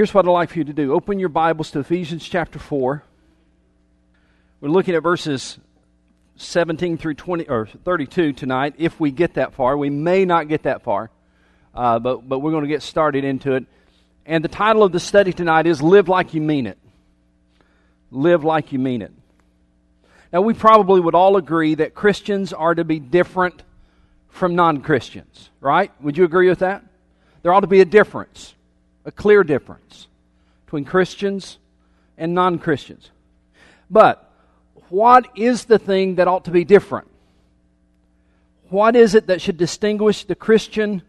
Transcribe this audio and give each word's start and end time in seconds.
Here's 0.00 0.14
what 0.14 0.24
I'd 0.26 0.30
like 0.30 0.48
for 0.48 0.56
you 0.56 0.64
to 0.64 0.72
do 0.72 0.94
open 0.94 1.18
your 1.18 1.28
Bibles 1.28 1.72
to 1.72 1.80
Ephesians 1.80 2.26
chapter 2.26 2.58
4. 2.58 3.04
We're 4.62 4.70
looking 4.70 4.94
at 4.94 5.02
verses 5.02 5.58
17 6.36 6.96
through 6.96 7.16
20 7.16 7.50
or 7.50 7.66
32 7.66 8.32
tonight 8.32 8.76
if 8.78 8.98
we 8.98 9.10
get 9.10 9.34
that 9.34 9.52
far. 9.52 9.76
We 9.76 9.90
may 9.90 10.24
not 10.24 10.48
get 10.48 10.62
that 10.62 10.84
far, 10.84 11.10
uh, 11.74 11.98
but, 11.98 12.26
but 12.26 12.38
we're 12.38 12.50
going 12.50 12.64
to 12.64 12.68
get 12.70 12.80
started 12.80 13.24
into 13.24 13.52
it. 13.52 13.66
And 14.24 14.42
the 14.42 14.48
title 14.48 14.84
of 14.84 14.92
the 14.92 15.00
study 15.00 15.34
tonight 15.34 15.66
is 15.66 15.82
Live 15.82 16.08
Like 16.08 16.32
You 16.32 16.40
Mean 16.40 16.66
It. 16.66 16.78
Live 18.10 18.42
Like 18.42 18.72
You 18.72 18.78
Mean 18.78 19.02
It. 19.02 19.12
Now, 20.32 20.40
we 20.40 20.54
probably 20.54 21.02
would 21.02 21.14
all 21.14 21.36
agree 21.36 21.74
that 21.74 21.94
Christians 21.94 22.54
are 22.54 22.74
to 22.74 22.84
be 22.84 23.00
different 23.00 23.64
from 24.30 24.54
non 24.54 24.80
Christians, 24.80 25.50
right? 25.60 25.92
Would 26.00 26.16
you 26.16 26.24
agree 26.24 26.48
with 26.48 26.60
that? 26.60 26.86
There 27.42 27.52
ought 27.52 27.60
to 27.60 27.66
be 27.66 27.82
a 27.82 27.84
difference, 27.84 28.54
a 29.04 29.12
clear 29.12 29.42
difference 29.44 30.08
between 30.66 30.84
Christians 30.84 31.58
and 32.18 32.34
non 32.34 32.58
Christians. 32.58 33.10
But 33.90 34.30
what 34.88 35.26
is 35.36 35.64
the 35.64 35.78
thing 35.78 36.16
that 36.16 36.28
ought 36.28 36.44
to 36.44 36.50
be 36.50 36.64
different? 36.64 37.08
What 38.68 38.94
is 38.94 39.14
it 39.14 39.26
that 39.26 39.40
should 39.40 39.56
distinguish 39.56 40.24
the 40.24 40.34
Christian 40.34 41.02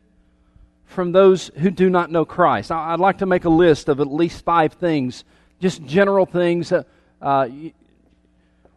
from 0.86 1.12
those 1.12 1.52
who 1.58 1.70
do 1.70 1.90
not 1.90 2.10
know 2.12 2.26
Christ? 2.26 2.72
I'd 2.72 3.00
like 3.00 3.20
to 3.20 3.26
make 3.26 3.46
a 3.46 3.50
list 3.50 3.88
of 3.88 4.00
at 4.00 4.12
least 4.12 4.44
five 4.44 4.74
things, 4.74 5.24
just 5.60 5.84
general 5.86 6.26
things. 6.26 6.74
Uh, 7.22 7.48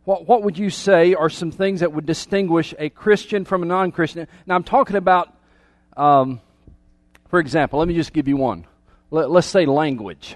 what, 0.04 0.28
what 0.28 0.42
would 0.42 0.58
you 0.58 0.68
say 0.68 1.14
are 1.14 1.30
some 1.30 1.50
things 1.50 1.80
that 1.80 1.92
would 1.92 2.04
distinguish 2.04 2.74
a 2.78 2.90
Christian 2.90 3.46
from 3.46 3.62
a 3.62 3.66
non 3.66 3.90
Christian? 3.90 4.28
Now, 4.46 4.54
I'm 4.54 4.64
talking 4.64 4.96
about, 4.96 5.34
um, 5.96 6.40
for 7.28 7.40
example, 7.40 7.78
let 7.78 7.88
me 7.88 7.94
just 7.94 8.12
give 8.12 8.28
you 8.28 8.36
one. 8.36 8.66
Let, 9.14 9.30
let's 9.30 9.46
say 9.46 9.64
language. 9.64 10.34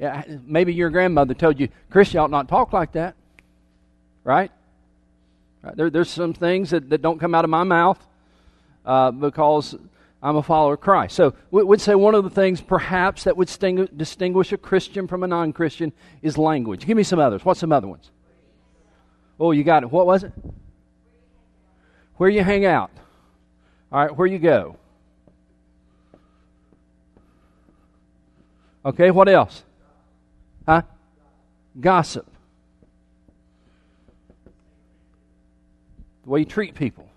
Yeah, 0.00 0.24
maybe 0.44 0.74
your 0.74 0.90
grandmother 0.90 1.32
told 1.32 1.60
you, 1.60 1.68
Chris, 1.90 2.12
you 2.12 2.18
ought 2.18 2.32
not 2.32 2.48
talk 2.48 2.72
like 2.72 2.90
that. 2.92 3.14
Right? 4.24 4.50
There, 5.74 5.90
there's 5.90 6.10
some 6.10 6.34
things 6.34 6.70
that, 6.70 6.90
that 6.90 7.02
don't 7.02 7.20
come 7.20 7.36
out 7.36 7.44
of 7.44 7.50
my 7.50 7.62
mouth 7.62 8.04
uh, 8.84 9.12
because 9.12 9.76
I'm 10.20 10.34
a 10.34 10.42
follower 10.42 10.74
of 10.74 10.80
Christ. 10.80 11.14
So 11.14 11.34
we 11.52 11.62
would 11.62 11.80
say 11.80 11.94
one 11.94 12.16
of 12.16 12.24
the 12.24 12.30
things 12.30 12.60
perhaps 12.60 13.24
that 13.24 13.36
would 13.36 13.48
sting, 13.48 13.88
distinguish 13.96 14.50
a 14.50 14.56
Christian 14.56 15.06
from 15.06 15.22
a 15.22 15.28
non 15.28 15.52
Christian 15.52 15.92
is 16.20 16.36
language. 16.36 16.84
Give 16.84 16.96
me 16.96 17.04
some 17.04 17.20
others. 17.20 17.44
What's 17.44 17.60
some 17.60 17.70
other 17.70 17.86
ones? 17.86 18.10
Oh, 19.38 19.52
you 19.52 19.62
got 19.62 19.84
it. 19.84 19.92
What 19.92 20.06
was 20.06 20.24
it? 20.24 20.32
Where 22.16 22.28
you 22.28 22.42
hang 22.42 22.66
out. 22.66 22.90
All 23.92 24.04
right, 24.04 24.16
where 24.16 24.26
you 24.26 24.40
go. 24.40 24.78
Okay, 28.86 29.10
what 29.10 29.28
else? 29.28 29.64
Huh? 30.64 30.82
Gossip. 31.80 32.24
The 36.22 36.30
way 36.30 36.40
you 36.40 36.46
treat 36.46 36.76
people. 36.76 37.08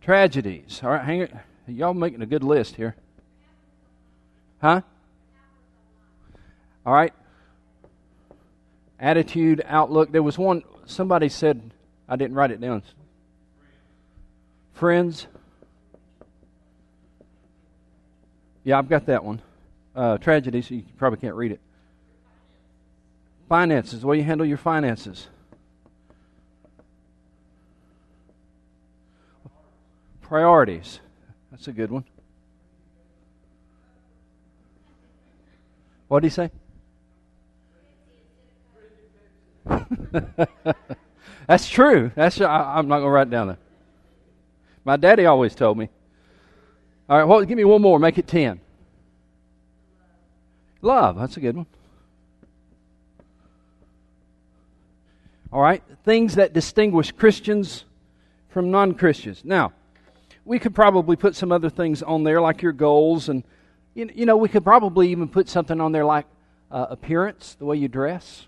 Tragedies. 0.00 0.80
All 0.84 0.90
right, 0.90 1.04
hang 1.04 1.22
it. 1.22 1.34
Y'all 1.66 1.92
making 1.92 2.22
a 2.22 2.26
good 2.26 2.44
list 2.44 2.76
here. 2.76 2.94
Huh? 4.62 4.82
All 6.86 6.94
right. 6.94 7.12
Attitude, 9.00 9.60
outlook. 9.66 10.12
There 10.12 10.22
was 10.22 10.38
one, 10.38 10.62
somebody 10.84 11.28
said, 11.28 11.72
I 12.08 12.14
didn't 12.14 12.36
write 12.36 12.52
it 12.52 12.60
down. 12.60 12.84
Friends. 14.74 15.26
Yeah, 18.66 18.78
I've 18.78 18.88
got 18.88 19.06
that 19.06 19.24
one. 19.24 19.40
Uh, 19.94 20.18
tragedy, 20.18 20.60
so 20.60 20.74
you 20.74 20.82
probably 20.98 21.20
can't 21.20 21.36
read 21.36 21.52
it. 21.52 21.60
Finances, 23.48 24.00
the 24.00 24.06
way 24.08 24.16
you 24.16 24.24
handle 24.24 24.44
your 24.44 24.56
finances. 24.56 25.28
Priorities. 30.20 30.98
That's 31.52 31.68
a 31.68 31.72
good 31.72 31.92
one. 31.92 32.04
What 36.08 36.24
did 36.24 36.26
he 36.26 36.30
say? 36.30 36.50
That's 41.46 41.68
true. 41.68 42.10
That's 42.16 42.40
I, 42.40 42.80
am 42.80 42.88
not 42.88 42.96
going 42.96 43.06
to 43.06 43.10
write 43.10 43.30
down 43.30 43.46
that. 43.46 43.58
My 44.84 44.96
daddy 44.96 45.24
always 45.24 45.54
told 45.54 45.78
me. 45.78 45.88
All 47.08 47.16
right, 47.16 47.24
well, 47.24 47.44
give 47.44 47.56
me 47.56 47.64
one 47.64 47.82
more. 47.82 47.98
Make 47.98 48.18
it 48.18 48.26
10. 48.26 48.60
Love. 50.82 51.16
That's 51.16 51.36
a 51.36 51.40
good 51.40 51.56
one. 51.56 51.66
All 55.52 55.62
right, 55.62 55.82
things 56.04 56.34
that 56.34 56.52
distinguish 56.52 57.12
Christians 57.12 57.84
from 58.48 58.70
non 58.70 58.94
Christians. 58.94 59.42
Now, 59.44 59.72
we 60.44 60.58
could 60.58 60.74
probably 60.74 61.16
put 61.16 61.36
some 61.36 61.52
other 61.52 61.70
things 61.70 62.02
on 62.02 62.24
there, 62.24 62.40
like 62.40 62.62
your 62.62 62.72
goals, 62.72 63.28
and 63.28 63.44
you 63.94 64.26
know, 64.26 64.36
we 64.36 64.48
could 64.48 64.64
probably 64.64 65.10
even 65.10 65.28
put 65.28 65.48
something 65.48 65.80
on 65.80 65.92
there 65.92 66.04
like 66.04 66.26
uh, 66.70 66.86
appearance, 66.90 67.56
the 67.58 67.64
way 67.64 67.76
you 67.76 67.88
dress. 67.88 68.46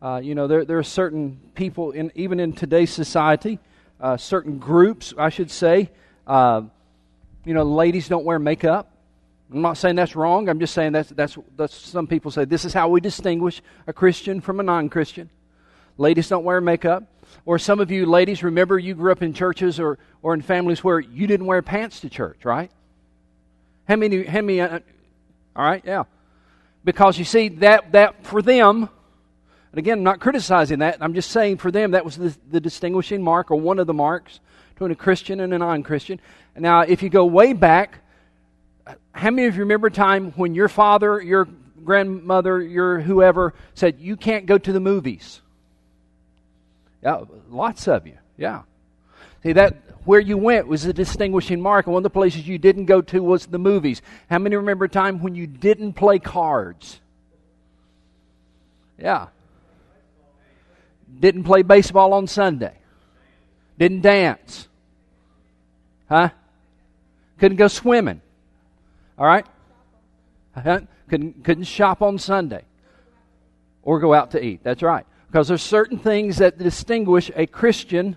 Uh, 0.00 0.20
you 0.22 0.34
know, 0.34 0.46
there, 0.46 0.64
there 0.64 0.78
are 0.78 0.82
certain 0.82 1.38
people, 1.54 1.90
in, 1.90 2.10
even 2.14 2.40
in 2.40 2.52
today's 2.52 2.90
society, 2.90 3.58
uh, 4.00 4.16
certain 4.16 4.58
groups, 4.58 5.12
I 5.18 5.28
should 5.28 5.50
say, 5.50 5.90
uh, 6.26 6.62
you 7.44 7.54
know, 7.54 7.62
ladies 7.62 8.08
don't 8.08 8.24
wear 8.24 8.38
makeup. 8.38 8.88
I'm 9.52 9.60
not 9.62 9.76
saying 9.76 9.96
that's 9.96 10.16
wrong. 10.16 10.48
I'm 10.48 10.60
just 10.60 10.74
saying 10.74 10.92
that's, 10.92 11.10
that's, 11.10 11.36
that's 11.56 11.74
some 11.74 12.06
people 12.06 12.30
say 12.30 12.44
this 12.44 12.64
is 12.64 12.72
how 12.72 12.88
we 12.88 13.00
distinguish 13.00 13.60
a 13.86 13.92
Christian 13.92 14.40
from 14.40 14.60
a 14.60 14.62
non 14.62 14.88
Christian. 14.88 15.28
Ladies 15.98 16.28
don't 16.28 16.44
wear 16.44 16.60
makeup. 16.60 17.04
Or 17.44 17.58
some 17.58 17.80
of 17.80 17.90
you 17.90 18.06
ladies, 18.06 18.42
remember 18.42 18.78
you 18.78 18.94
grew 18.94 19.12
up 19.12 19.22
in 19.22 19.34
churches 19.34 19.80
or, 19.80 19.98
or 20.22 20.34
in 20.34 20.42
families 20.42 20.84
where 20.84 21.00
you 21.00 21.26
didn't 21.26 21.46
wear 21.46 21.60
pants 21.62 22.00
to 22.00 22.10
church, 22.10 22.44
right? 22.44 22.70
How 23.88 23.96
many, 23.96 24.24
how 24.24 24.40
many, 24.40 24.60
uh, 24.60 24.80
all 25.56 25.64
right, 25.64 25.82
yeah. 25.84 26.04
Because 26.84 27.18
you 27.18 27.24
see, 27.24 27.48
that, 27.48 27.92
that 27.92 28.24
for 28.24 28.42
them, 28.42 28.88
and 29.72 29.78
again, 29.78 29.98
I'm 29.98 30.04
not 30.04 30.20
criticizing 30.20 30.80
that, 30.80 30.98
I'm 31.00 31.14
just 31.14 31.30
saying 31.30 31.58
for 31.58 31.70
them 31.70 31.92
that 31.92 32.04
was 32.04 32.16
the, 32.16 32.36
the 32.50 32.60
distinguishing 32.60 33.22
mark 33.22 33.50
or 33.50 33.56
one 33.56 33.78
of 33.78 33.86
the 33.86 33.94
marks 33.94 34.40
between 34.74 34.90
a 34.90 34.96
Christian 34.96 35.40
and 35.40 35.52
a 35.52 35.58
non 35.58 35.82
Christian. 35.82 36.20
Now, 36.56 36.80
if 36.80 37.02
you 37.02 37.08
go 37.08 37.24
way 37.24 37.52
back, 37.52 37.98
how 39.12 39.30
many 39.30 39.46
of 39.46 39.54
you 39.54 39.60
remember 39.60 39.86
a 39.86 39.92
time 39.92 40.32
when 40.32 40.54
your 40.54 40.68
father, 40.68 41.20
your 41.20 41.46
grandmother, 41.84 42.60
your 42.60 43.00
whoever 43.00 43.54
said, 43.74 44.00
You 44.00 44.16
can't 44.16 44.46
go 44.46 44.58
to 44.58 44.72
the 44.72 44.80
movies? 44.80 45.40
Yeah, 47.02 47.24
lots 47.50 47.88
of 47.88 48.06
you. 48.06 48.18
Yeah. 48.36 48.62
See, 49.42 49.52
that 49.52 49.76
where 50.04 50.20
you 50.20 50.36
went 50.36 50.66
was 50.66 50.84
a 50.84 50.92
distinguishing 50.92 51.60
mark. 51.60 51.86
And 51.86 51.94
one 51.94 52.00
of 52.00 52.04
the 52.04 52.10
places 52.10 52.46
you 52.46 52.58
didn't 52.58 52.86
go 52.86 53.00
to 53.02 53.22
was 53.22 53.46
the 53.46 53.58
movies. 53.58 54.02
How 54.30 54.38
many 54.38 54.56
remember 54.56 54.86
a 54.86 54.88
time 54.88 55.20
when 55.20 55.34
you 55.34 55.46
didn't 55.46 55.94
play 55.94 56.18
cards? 56.18 57.00
Yeah. 58.98 59.28
Didn't 61.18 61.44
play 61.44 61.62
baseball 61.62 62.14
on 62.14 62.26
Sunday. 62.26 62.74
Didn't 63.78 64.02
dance. 64.02 64.68
Huh? 66.08 66.30
Couldn't 67.42 67.56
go 67.56 67.66
swimming. 67.66 68.20
All 69.18 69.26
right? 69.26 69.44
Couldn't, 71.08 71.42
couldn't 71.42 71.64
shop 71.64 72.00
on 72.00 72.16
Sunday 72.16 72.62
or 73.82 73.98
go 73.98 74.14
out 74.14 74.30
to 74.30 74.44
eat. 74.44 74.60
That's 74.62 74.80
right. 74.80 75.04
Because 75.26 75.48
there's 75.48 75.60
certain 75.60 75.98
things 75.98 76.36
that 76.36 76.56
distinguish 76.56 77.32
a 77.34 77.48
Christian 77.48 78.14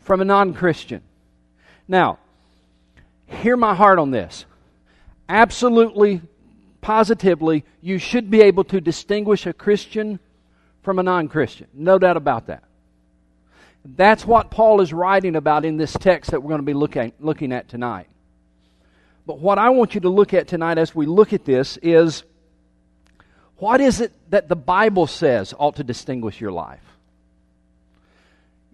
from 0.00 0.20
a 0.20 0.24
non 0.24 0.52
Christian. 0.52 1.02
Now, 1.86 2.18
hear 3.26 3.56
my 3.56 3.72
heart 3.72 4.00
on 4.00 4.10
this. 4.10 4.46
Absolutely, 5.28 6.20
positively, 6.80 7.64
you 7.82 7.98
should 7.98 8.32
be 8.32 8.40
able 8.40 8.64
to 8.64 8.80
distinguish 8.80 9.46
a 9.46 9.52
Christian 9.52 10.18
from 10.82 10.98
a 10.98 11.04
non 11.04 11.28
Christian. 11.28 11.68
No 11.72 12.00
doubt 12.00 12.16
about 12.16 12.48
that. 12.48 12.64
That's 13.84 14.26
what 14.26 14.50
Paul 14.50 14.80
is 14.80 14.92
writing 14.92 15.36
about 15.36 15.64
in 15.64 15.76
this 15.76 15.92
text 15.92 16.32
that 16.32 16.42
we're 16.42 16.48
going 16.48 16.58
to 16.58 16.64
be 16.64 16.74
looking, 16.74 17.12
looking 17.20 17.52
at 17.52 17.68
tonight. 17.68 18.08
But 19.26 19.38
what 19.38 19.58
I 19.58 19.70
want 19.70 19.94
you 19.94 20.00
to 20.02 20.08
look 20.08 20.34
at 20.34 20.48
tonight 20.48 20.78
as 20.78 20.94
we 20.94 21.06
look 21.06 21.32
at 21.32 21.44
this 21.44 21.78
is 21.78 22.24
what 23.56 23.80
is 23.80 24.00
it 24.00 24.12
that 24.30 24.48
the 24.48 24.56
Bible 24.56 25.06
says 25.06 25.54
ought 25.58 25.76
to 25.76 25.84
distinguish 25.84 26.40
your 26.40 26.52
life? 26.52 26.82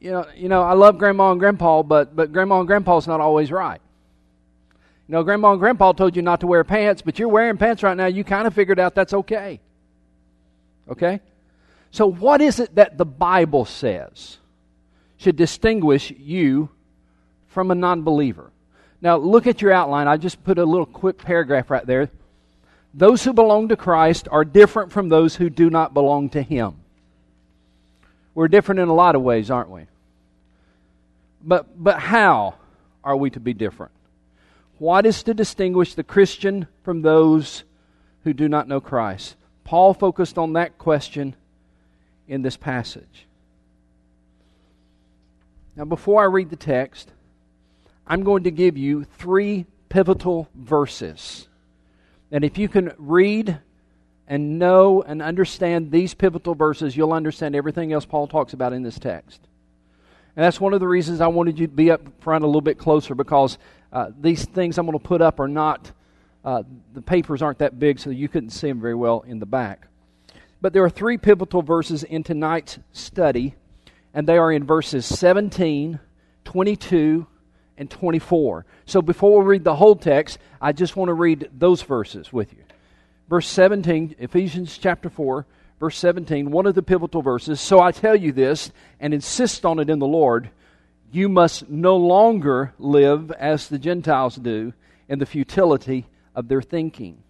You 0.01 0.13
know, 0.13 0.27
you 0.35 0.49
know, 0.49 0.63
I 0.63 0.73
love 0.73 0.99
grandma 0.99 1.31
and 1.33 1.41
grandpa, 1.41 1.83
but, 1.83 2.17
but 2.17 2.33
grandma 2.33 2.61
and 2.61 2.67
grandpa's 2.67 3.07
not 3.07 3.21
always 3.21 3.53
right. 3.53 3.81
You 5.07 5.13
know, 5.13 5.23
grandma 5.23 5.53
and 5.53 5.61
grandpa 5.61 5.93
told 5.93 6.17
you 6.17 6.23
not 6.23 6.41
to 6.41 6.47
wear 6.47 6.65
pants, 6.65 7.03
but 7.03 7.19
you're 7.19 7.29
wearing 7.29 7.59
pants 7.59 7.83
right 7.83 7.97
now. 7.97 8.07
You 8.07 8.25
kind 8.25 8.47
of 8.47 8.55
figured 8.55 8.79
out 8.79 8.95
that's 8.95 9.13
okay. 9.13 9.61
Okay? 10.89 11.21
So, 11.91 12.07
what 12.07 12.41
is 12.41 12.61
it 12.61 12.75
that 12.77 12.97
the 12.97 13.05
Bible 13.05 13.65
says 13.65 14.39
should 15.21 15.37
distinguish 15.37 16.11
you 16.11 16.71
from 17.49 17.71
a 17.71 17.75
non 17.75 18.03
believer. 18.03 18.51
Now, 19.03 19.17
look 19.17 19.47
at 19.47 19.63
your 19.63 19.73
outline. 19.73 20.09
I 20.09 20.17
just 20.17 20.45
put 20.45 20.59
a 20.59 20.65
little 20.65 20.87
quick 20.87 21.19
paragraph 21.19 21.71
right 21.71 21.87
there. 21.87 22.11
Those 22.93 23.25
who 23.25 23.33
belong 23.33 23.69
to 23.69 23.77
Christ 23.77 24.29
are 24.31 24.45
different 24.45 24.93
from 24.93 25.09
those 25.09 25.37
who 25.37 25.49
do 25.49 25.71
not 25.71 25.95
belong 25.95 26.29
to 26.31 26.43
Him. 26.43 26.77
We're 28.35 28.49
different 28.49 28.81
in 28.81 28.89
a 28.89 28.95
lot 28.95 29.15
of 29.15 29.23
ways, 29.23 29.51
aren't 29.51 29.71
we? 29.71 29.87
But, 31.43 31.83
but 31.83 31.99
how 31.99 32.55
are 33.03 33.17
we 33.17 33.31
to 33.31 33.41
be 33.41 33.55
different? 33.55 33.93
What 34.79 35.07
is 35.07 35.23
to 35.25 35.35
distinguish 35.35 35.95
the 35.95 36.05
Christian 36.05 36.67
from 36.83 37.03
those 37.03 37.65
who 38.25 38.33
do 38.33 38.49
not 38.49 38.69
know 38.69 38.81
Christ? 38.81 39.37
Paul 39.65 39.95
focused 39.95 40.37
on 40.37 40.55
that 40.55 40.79
question 40.79 41.37
in 42.29 42.43
this 42.43 42.57
passage. 42.57 43.27
Now, 45.77 45.85
before 45.85 46.23
I 46.23 46.27
read 46.27 46.51
the 46.51 46.57
text, 46.57 47.11
I'm 48.11 48.25
going 48.25 48.43
to 48.43 48.51
give 48.51 48.77
you 48.77 49.05
three 49.05 49.67
pivotal 49.89 50.49
verses. 50.53 51.49
And 52.33 52.43
if 52.43 52.59
you 52.59 52.69
can 52.69 52.93
read 52.99 53.61
and 54.27 54.59
know 54.59 55.01
and 55.01 55.23
understand 55.23 55.93
these 55.93 56.13
pivotal 56.13 56.57
verses, 56.57 56.97
you'll 56.97 57.13
understand 57.13 57.55
everything 57.55 57.93
else 57.93 58.05
Paul 58.05 58.27
talks 58.27 58.53
about 58.53 58.73
in 58.73 58.83
this 58.83 58.99
text. 58.99 59.41
And 60.35 60.45
that's 60.45 60.61
one 60.61 60.75
of 60.75 60.81
the 60.81 60.89
reasons 60.89 61.21
I 61.21 61.29
wanted 61.29 61.61
you 61.61 61.69
to 61.69 61.73
be 61.73 61.93
up 61.93 62.01
front 62.21 62.43
a 62.43 62.49
little 62.49 62.61
bit 62.61 62.79
closer 62.79 63.15
because 63.15 63.59
uh, 63.93 64.11
these 64.21 64.45
things 64.45 64.77
I'm 64.77 64.87
going 64.87 64.99
to 64.99 65.05
put 65.05 65.23
up 65.23 65.39
are 65.39 65.47
not, 65.47 65.93
uh, 66.45 66.65
the 66.93 67.03
papers 67.03 67.43
aren't 67.43 67.59
that 67.59 67.79
big, 67.79 68.01
so 68.01 68.11
you 68.11 68.29
couldn't 68.29 68.51
see 68.51 68.67
them 68.67 68.81
very 68.81 68.97
well 68.97 69.21
in 69.21 69.39
the 69.39 69.47
back. 69.47 69.87
But 70.61 70.73
there 70.73 70.83
are 70.83 70.91
three 70.91 71.17
pivotal 71.17 71.63
verses 71.63 72.03
in 72.03 72.25
tonight's 72.25 72.81
study, 72.91 73.55
and 74.13 74.27
they 74.27 74.37
are 74.37 74.51
in 74.51 74.65
verses 74.65 75.07
17, 75.07 76.01
22, 76.45 77.29
and 77.81 77.91
24. 77.91 78.65
So 78.87 79.03
before 79.03 79.41
we 79.41 79.47
read 79.47 79.65
the 79.65 79.75
whole 79.75 79.97
text, 79.97 80.39
I 80.61 80.71
just 80.73 80.95
want 80.95 81.09
to 81.09 81.15
read 81.15 81.51
those 81.53 81.83
verses 81.83 82.33
with 82.33 82.53
you. 82.53 82.63
Verse 83.29 83.49
17, 83.49 84.15
Ephesians 84.19 84.79
chapter 84.79 85.11
4, 85.11 85.47
verse 85.81 85.97
17, 85.99 86.51
one 86.53 86.67
of 86.67 86.77
the 86.77 86.83
pivotal 86.83 87.23
verses. 87.23 87.61
So 87.61 87.81
I 87.81 87.91
tell 87.91 88.15
you 88.15 88.31
this 88.31 88.71
and 89.01 89.13
insist 89.13 89.65
on 89.65 89.81
it 89.81 89.91
in 89.91 89.99
the 89.99 90.07
Lord 90.07 90.51
you 91.13 91.29
must 91.29 91.69
no 91.69 91.97
longer 91.97 92.73
live 92.79 93.31
as 93.33 93.69
the 93.69 93.79
Gentiles 93.79 94.37
do 94.37 94.73
in 95.09 95.19
the 95.19 95.27
futility 95.27 96.07
of 96.35 96.49
their 96.49 96.63
thinking. 96.63 97.23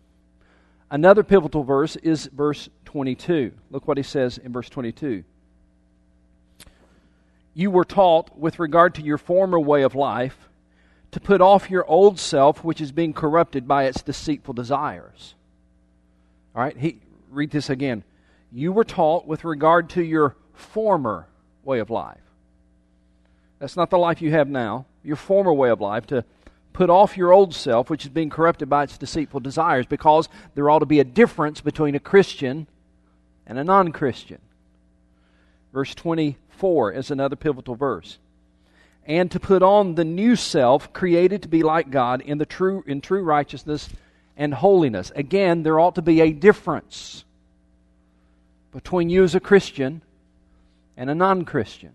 Another 0.90 1.22
pivotal 1.22 1.62
verse 1.62 1.96
is 1.96 2.26
verse 2.26 2.68
22. 2.84 3.52
Look 3.70 3.88
what 3.88 3.96
he 3.96 4.02
says 4.02 4.38
in 4.38 4.52
verse 4.52 4.68
22. 4.68 5.24
You 7.60 7.70
were 7.70 7.84
taught 7.84 8.38
with 8.38 8.58
regard 8.58 8.94
to 8.94 9.02
your 9.02 9.18
former 9.18 9.60
way 9.60 9.82
of 9.82 9.94
life 9.94 10.48
to 11.10 11.20
put 11.20 11.42
off 11.42 11.68
your 11.68 11.84
old 11.84 12.18
self, 12.18 12.64
which 12.64 12.80
is 12.80 12.90
being 12.90 13.12
corrupted 13.12 13.68
by 13.68 13.84
its 13.84 14.00
deceitful 14.00 14.54
desires. 14.54 15.34
All 16.56 16.62
right, 16.62 16.74
he, 16.74 17.00
read 17.28 17.50
this 17.50 17.68
again. 17.68 18.02
You 18.50 18.72
were 18.72 18.82
taught 18.82 19.26
with 19.26 19.44
regard 19.44 19.90
to 19.90 20.02
your 20.02 20.36
former 20.54 21.26
way 21.62 21.80
of 21.80 21.90
life. 21.90 22.22
That's 23.58 23.76
not 23.76 23.90
the 23.90 23.98
life 23.98 24.22
you 24.22 24.30
have 24.30 24.48
now, 24.48 24.86
your 25.04 25.16
former 25.16 25.52
way 25.52 25.68
of 25.68 25.82
life, 25.82 26.06
to 26.06 26.24
put 26.72 26.88
off 26.88 27.18
your 27.18 27.30
old 27.30 27.54
self, 27.54 27.90
which 27.90 28.06
is 28.06 28.10
being 28.10 28.30
corrupted 28.30 28.70
by 28.70 28.84
its 28.84 28.96
deceitful 28.96 29.40
desires, 29.40 29.84
because 29.84 30.30
there 30.54 30.70
ought 30.70 30.78
to 30.78 30.86
be 30.86 31.00
a 31.00 31.04
difference 31.04 31.60
between 31.60 31.94
a 31.94 32.00
Christian 32.00 32.68
and 33.46 33.58
a 33.58 33.64
non 33.64 33.92
Christian. 33.92 34.38
Verse 35.72 35.94
24 35.94 36.92
is 36.92 37.10
another 37.10 37.36
pivotal 37.36 37.74
verse 37.74 38.18
and 39.06 39.30
to 39.30 39.40
put 39.40 39.62
on 39.62 39.94
the 39.94 40.04
new 40.04 40.36
self 40.36 40.92
created 40.92 41.42
to 41.42 41.48
be 41.48 41.62
like 41.62 41.90
God 41.90 42.20
in 42.20 42.38
the 42.38 42.46
true 42.46 42.84
in 42.86 43.00
true 43.00 43.22
righteousness 43.22 43.88
and 44.36 44.54
holiness. 44.54 45.10
Again, 45.14 45.62
there 45.62 45.80
ought 45.80 45.96
to 45.96 46.02
be 46.02 46.20
a 46.20 46.32
difference 46.32 47.24
between 48.72 49.10
you 49.10 49.24
as 49.24 49.34
a 49.34 49.40
Christian 49.40 50.02
and 50.96 51.10
a 51.10 51.14
non-Christian. 51.14 51.92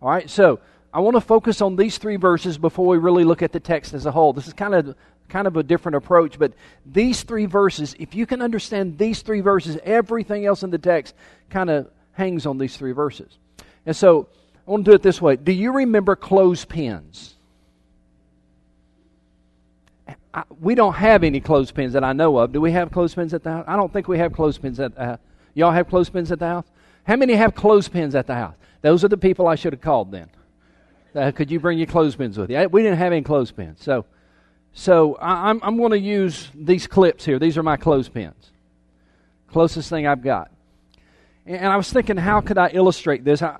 All 0.00 0.08
right? 0.08 0.30
So, 0.30 0.60
I 0.94 1.00
want 1.00 1.16
to 1.16 1.20
focus 1.20 1.60
on 1.60 1.76
these 1.76 1.98
three 1.98 2.16
verses 2.16 2.56
before 2.56 2.86
we 2.86 2.98
really 2.98 3.24
look 3.24 3.42
at 3.42 3.52
the 3.52 3.60
text 3.60 3.92
as 3.92 4.06
a 4.06 4.12
whole. 4.12 4.32
This 4.32 4.46
is 4.46 4.52
kind 4.52 4.74
of 4.74 4.94
kind 5.28 5.46
of 5.46 5.56
a 5.56 5.62
different 5.62 5.96
approach, 5.96 6.38
but 6.38 6.54
these 6.86 7.22
three 7.22 7.44
verses, 7.44 7.94
if 7.98 8.14
you 8.14 8.24
can 8.24 8.40
understand 8.40 8.96
these 8.96 9.20
three 9.20 9.40
verses, 9.40 9.76
everything 9.84 10.46
else 10.46 10.62
in 10.62 10.70
the 10.70 10.78
text 10.78 11.14
kind 11.50 11.68
of 11.68 11.90
hangs 12.18 12.44
on 12.44 12.58
these 12.58 12.76
three 12.76 12.92
verses. 12.92 13.38
And 13.86 13.96
so, 13.96 14.28
I 14.66 14.70
want 14.70 14.84
to 14.84 14.90
do 14.90 14.94
it 14.94 15.02
this 15.02 15.22
way. 15.22 15.36
Do 15.36 15.52
you 15.52 15.72
remember 15.72 16.14
clothespins? 16.14 17.36
I, 20.34 20.42
we 20.60 20.74
don't 20.74 20.94
have 20.94 21.24
any 21.24 21.40
clothespins 21.40 21.94
that 21.94 22.04
I 22.04 22.12
know 22.12 22.36
of. 22.36 22.52
Do 22.52 22.60
we 22.60 22.72
have 22.72 22.90
clothespins 22.90 23.32
at 23.32 23.42
the 23.44 23.50
house? 23.50 23.64
I 23.66 23.76
don't 23.76 23.90
think 23.90 24.08
we 24.08 24.18
have 24.18 24.34
clothespins 24.34 24.78
at 24.78 24.94
the 24.94 25.04
house. 25.04 25.18
Y'all 25.54 25.70
have 25.70 25.88
clothespins 25.88 26.30
at 26.30 26.38
the 26.38 26.46
house? 26.46 26.66
How 27.04 27.16
many 27.16 27.34
have 27.34 27.54
clothespins 27.54 28.14
at 28.14 28.26
the 28.26 28.34
house? 28.34 28.54
Those 28.82 29.04
are 29.04 29.08
the 29.08 29.16
people 29.16 29.46
I 29.46 29.54
should 29.54 29.72
have 29.72 29.80
called 29.80 30.12
then. 30.12 30.28
Uh, 31.14 31.30
could 31.30 31.50
you 31.50 31.58
bring 31.58 31.78
your 31.78 31.86
clothespins 31.86 32.36
with 32.36 32.50
you? 32.50 32.68
We 32.68 32.82
didn't 32.82 32.98
have 32.98 33.12
any 33.12 33.22
clothespins. 33.22 33.82
So, 33.82 34.04
so 34.74 35.14
I, 35.14 35.48
I'm, 35.48 35.60
I'm 35.62 35.78
going 35.78 35.92
to 35.92 35.98
use 35.98 36.50
these 36.54 36.86
clips 36.86 37.24
here. 37.24 37.38
These 37.38 37.56
are 37.56 37.62
my 37.62 37.78
clothespins. 37.78 38.50
Closest 39.50 39.88
thing 39.88 40.06
I've 40.06 40.22
got. 40.22 40.50
And, 41.48 41.66
I 41.66 41.78
was 41.78 41.90
thinking, 41.90 42.18
how 42.18 42.42
could 42.42 42.58
I 42.58 42.68
illustrate 42.68 43.24
this? 43.24 43.40
I, 43.40 43.56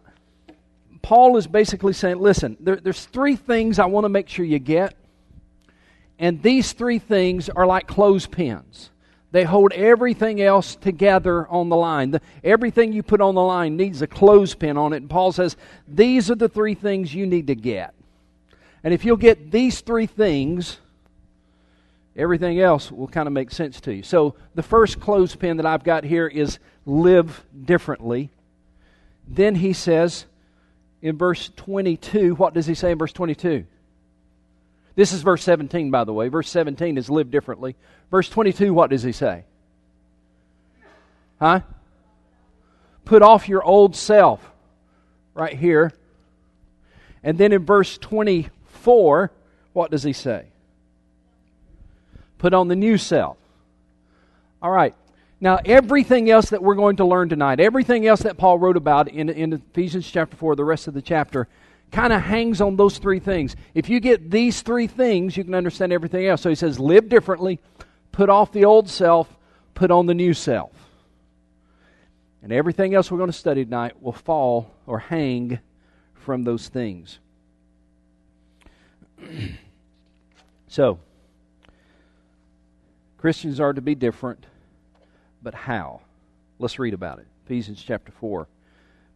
Paul 1.01 1.39
is 1.39 1.47
basically 1.47 1.95
saying, 1.95 2.19
listen, 2.19 2.59
there, 2.61 2.77
there's 2.77 3.07
three 3.07 3.35
things 3.35 3.79
I 3.79 3.87
want 3.87 4.05
to 4.05 4.11
make 4.11 4.29
sure 4.29 4.45
you 4.45 4.59
get. 4.59 4.95
And 6.19 6.43
these 6.43 6.73
three 6.73 6.99
things 6.99 7.49
are 7.49 7.67
like 7.67 7.87
clothespins. 7.87 8.91
They 9.31 9.45
hold 9.45 9.73
everything 9.73 10.43
else 10.43 10.77
together 10.77 11.49
on 11.49 11.71
the 11.71 11.77
line. 11.77 12.11
The, 12.11 12.21
everything 12.45 12.93
you 12.93 13.03
put 13.03 13.23
on 13.23 13.35
the 13.35 13.43
line 13.43 13.79
needs 13.79 14.03
a 14.03 14.07
clothespin 14.07 14.77
on 14.77 14.93
it. 14.93 14.99
And 14.99 15.09
Paul 15.09 15.33
says, 15.33 15.57
these 15.87 16.31
are 16.31 16.35
the 16.35 16.49
three 16.49 16.75
things 16.75 17.15
you 17.15 17.27
need 17.27 17.47
to 17.47 17.55
get. 17.55 17.95
And 18.85 18.93
if 18.93 19.03
you'll 19.03 19.17
get 19.17 19.51
these 19.51 19.81
three 19.81 20.07
things, 20.07 20.79
everything 22.19 22.61
else 22.61 22.91
will 22.91 23.07
kind 23.09 23.29
of 23.29 23.33
make 23.33 23.51
sense 23.51 23.81
to 23.83 23.95
you. 23.95 24.03
So 24.03 24.35
the 24.55 24.63
first 24.63 25.01
clothespin 25.01 25.59
that 25.59 25.67
I've 25.67 25.85
got 25.85 26.05
here 26.05 26.27
is 26.27 26.59
live 26.85 27.45
differently. 27.65 28.31
Then 29.27 29.55
he 29.55 29.73
says, 29.73 30.27
in 31.01 31.17
verse 31.17 31.51
22, 31.57 32.35
what 32.35 32.55
does 32.55 32.67
he 32.67 32.75
say 32.75 32.91
in 32.91 32.99
verse 32.99 33.13
22? 33.13 33.65
This 34.97 35.13
is 35.13 35.23
verse 35.23 35.45
17, 35.45 35.93
by 35.93 36.03
the 36.03 36.13
way. 36.13 36.29
Verse 36.29 36.51
17 36.51 36.99
is 36.99 37.09
live 37.09 37.31
differently. 37.31 37.77
Verse 38.11 38.29
22, 38.29 38.75
what 38.75 38.91
does 38.91 39.05
he 39.05 39.13
say? 39.13 39.45
Huh? 41.39 41.61
Put 43.05 43.23
off 43.23 43.49
your 43.49 43.63
old 43.63 43.95
self, 43.95 44.45
right 45.35 45.57
here. 45.57 45.93
And 47.23 47.39
then 47.39 47.53
in 47.53 47.65
verse 47.65 47.97
24, 47.97 49.31
what 49.73 49.93
does 49.93 50.03
he 50.03 50.13
say? 50.13 50.47
Put 52.39 52.55
on 52.55 52.69
the 52.69 52.77
new 52.77 52.97
self. 52.97 53.37
All 54.63 54.71
right. 54.71 54.95
Now, 55.41 55.61
everything 55.65 56.31
else 56.31 56.51
that 56.51 56.63
we're 56.63 56.75
going 56.75 56.97
to 56.97 57.05
learn 57.05 57.29
tonight, 57.29 57.61
everything 57.61 58.07
else 58.07 58.21
that 58.21 58.39
Paul 58.39 58.59
wrote 58.59 58.77
about 58.77 59.09
in, 59.09 59.29
in 59.29 59.53
Ephesians 59.53 60.11
chapter 60.11 60.37
4, 60.37 60.57
the 60.57 60.65
rest 60.65 60.89
of 60.89 60.95
the 60.95 61.03
chapter, 61.03 61.47
kind 61.93 62.13
of 62.13 62.23
hangs 62.23 62.61
on 62.61 62.77
those 62.77 62.99
three 62.99 63.21
things. 63.21 63.55
If 63.73 63.89
you 63.89 64.01
get 64.01 64.31
these 64.31 64.63
three 64.63 64.89
things, 64.89 65.37
you 65.37 65.45
can 65.45 65.55
understand 65.55 65.93
everything 65.93 66.27
else. 66.27 66.43
So 66.43 66.49
he 66.49 66.57
says, 66.57 66.81
live 66.81 67.09
differently, 67.09 67.61
put 68.11 68.29
off 68.29 68.53
the 68.53 68.65
old 68.65 68.89
self, 68.89 69.37
put 69.75 69.91
on 69.91 70.07
the 70.07 70.15
new 70.15 70.35
self. 70.35 70.73
And 72.43 72.53
everything 72.53 72.95
else 72.95 73.11
we're 73.11 73.19
going 73.19 73.31
to 73.31 73.37
study 73.37 73.65
tonight 73.65 74.03
will 74.03 74.13
fall 74.13 74.75
or 74.87 74.99
hang 74.99 75.61
from 76.15 76.45
those 76.45 76.69
things. 76.69 77.21
so, 80.69 80.99
Christians 83.19 83.61
are 83.61 83.73
to 83.73 83.81
be 83.81 83.95
different 83.95 84.47
but 85.43 85.55
how? 85.55 86.01
Let's 86.59 86.79
read 86.79 86.95
about 86.95 87.19
it. 87.19 87.27
Ephesians 87.45 87.83
chapter 87.83 88.13
4, 88.13 88.49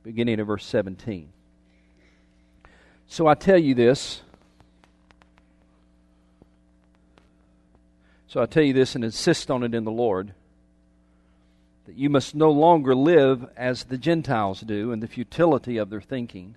beginning 0.02 0.40
of 0.40 0.46
verse 0.46 0.64
17. 0.64 1.28
So 3.06 3.26
I 3.26 3.34
tell 3.34 3.58
you 3.58 3.74
this. 3.74 4.22
So 8.28 8.40
I 8.40 8.46
tell 8.46 8.62
you 8.62 8.72
this 8.72 8.94
and 8.94 9.04
insist 9.04 9.50
on 9.50 9.62
it 9.62 9.74
in 9.74 9.84
the 9.84 9.90
Lord 9.90 10.32
that 11.84 11.96
you 11.96 12.08
must 12.08 12.34
no 12.34 12.50
longer 12.50 12.94
live 12.94 13.44
as 13.56 13.84
the 13.84 13.98
Gentiles 13.98 14.60
do 14.60 14.92
in 14.92 15.00
the 15.00 15.08
futility 15.08 15.76
of 15.76 15.90
their 15.90 16.00
thinking. 16.00 16.54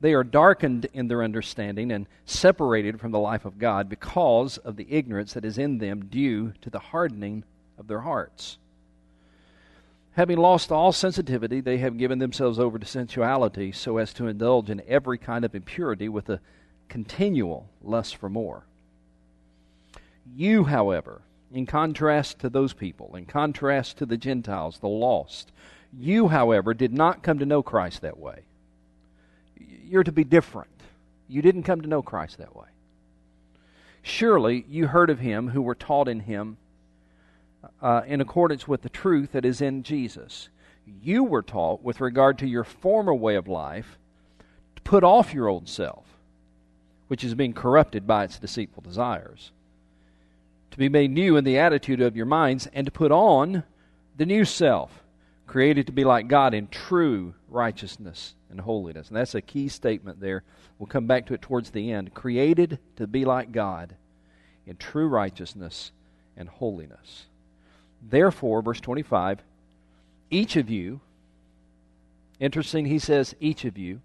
They 0.00 0.14
are 0.14 0.24
darkened 0.24 0.86
in 0.94 1.08
their 1.08 1.22
understanding 1.22 1.92
and 1.92 2.06
separated 2.24 3.00
from 3.00 3.12
the 3.12 3.18
life 3.18 3.44
of 3.44 3.58
God 3.58 3.88
because 3.88 4.56
of 4.58 4.76
the 4.76 4.86
ignorance 4.90 5.34
that 5.34 5.44
is 5.44 5.58
in 5.58 5.78
them 5.78 6.06
due 6.06 6.54
to 6.62 6.70
the 6.70 6.78
hardening 6.78 7.44
of 7.78 7.86
their 7.86 8.00
hearts. 8.00 8.58
Having 10.12 10.38
lost 10.38 10.72
all 10.72 10.92
sensitivity, 10.92 11.60
they 11.60 11.78
have 11.78 11.98
given 11.98 12.18
themselves 12.18 12.58
over 12.58 12.78
to 12.78 12.86
sensuality 12.86 13.72
so 13.72 13.98
as 13.98 14.12
to 14.14 14.26
indulge 14.26 14.70
in 14.70 14.82
every 14.88 15.18
kind 15.18 15.44
of 15.44 15.54
impurity 15.54 16.08
with 16.08 16.28
a 16.28 16.40
continual 16.88 17.68
lust 17.82 18.16
for 18.16 18.28
more. 18.28 18.64
You, 20.34 20.64
however, 20.64 21.22
in 21.52 21.66
contrast 21.66 22.38
to 22.40 22.48
those 22.48 22.72
people, 22.72 23.14
in 23.16 23.26
contrast 23.26 23.98
to 23.98 24.06
the 24.06 24.16
Gentiles, 24.16 24.78
the 24.78 24.88
lost, 24.88 25.52
you, 25.92 26.28
however, 26.28 26.74
did 26.74 26.92
not 26.92 27.22
come 27.22 27.38
to 27.38 27.46
know 27.46 27.62
Christ 27.62 28.02
that 28.02 28.18
way. 28.18 28.44
You're 29.84 30.04
to 30.04 30.12
be 30.12 30.24
different. 30.24 30.70
You 31.28 31.42
didn't 31.42 31.62
come 31.64 31.80
to 31.82 31.88
know 31.88 32.02
Christ 32.02 32.38
that 32.38 32.56
way. 32.56 32.66
Surely 34.02 34.64
you 34.68 34.86
heard 34.86 35.10
of 35.10 35.18
him 35.18 35.48
who 35.48 35.62
were 35.62 35.74
taught 35.74 36.08
in 36.08 36.20
him 36.20 36.56
uh, 37.82 38.02
in 38.06 38.20
accordance 38.20 38.66
with 38.66 38.82
the 38.82 38.88
truth 38.88 39.32
that 39.32 39.44
is 39.44 39.60
in 39.60 39.82
Jesus. 39.82 40.48
You 41.02 41.24
were 41.24 41.42
taught 41.42 41.82
with 41.82 42.00
regard 42.00 42.38
to 42.38 42.46
your 42.46 42.64
former 42.64 43.14
way 43.14 43.36
of 43.36 43.48
life 43.48 43.98
to 44.76 44.82
put 44.82 45.04
off 45.04 45.34
your 45.34 45.48
old 45.48 45.68
self, 45.68 46.04
which 47.08 47.22
is 47.22 47.34
being 47.34 47.52
corrupted 47.52 48.06
by 48.06 48.24
its 48.24 48.38
deceitful 48.38 48.82
desires, 48.82 49.52
to 50.70 50.78
be 50.78 50.88
made 50.88 51.10
new 51.10 51.36
in 51.36 51.44
the 51.44 51.58
attitude 51.58 52.00
of 52.00 52.16
your 52.16 52.26
minds, 52.26 52.68
and 52.72 52.86
to 52.86 52.92
put 52.92 53.12
on 53.12 53.64
the 54.16 54.26
new 54.26 54.44
self, 54.44 55.02
created 55.50 55.86
to 55.88 55.92
be 55.92 56.04
like 56.04 56.28
God 56.28 56.54
in 56.54 56.68
true 56.68 57.34
righteousness 57.48 58.36
and 58.50 58.60
holiness. 58.60 59.08
And 59.08 59.16
that's 59.16 59.34
a 59.34 59.40
key 59.40 59.66
statement 59.66 60.20
there. 60.20 60.44
We'll 60.78 60.86
come 60.86 61.08
back 61.08 61.26
to 61.26 61.34
it 61.34 61.42
towards 61.42 61.70
the 61.70 61.90
end. 61.90 62.14
Created 62.14 62.78
to 62.94 63.08
be 63.08 63.24
like 63.24 63.50
God 63.50 63.96
in 64.64 64.76
true 64.76 65.08
righteousness 65.08 65.90
and 66.36 66.48
holiness. 66.48 67.26
Therefore, 68.00 68.62
verse 68.62 68.80
25, 68.80 69.42
each 70.30 70.54
of 70.54 70.70
you, 70.70 71.00
interesting, 72.38 72.86
he 72.86 73.00
says, 73.00 73.34
each 73.40 73.64
of 73.64 73.76
you, 73.76 74.00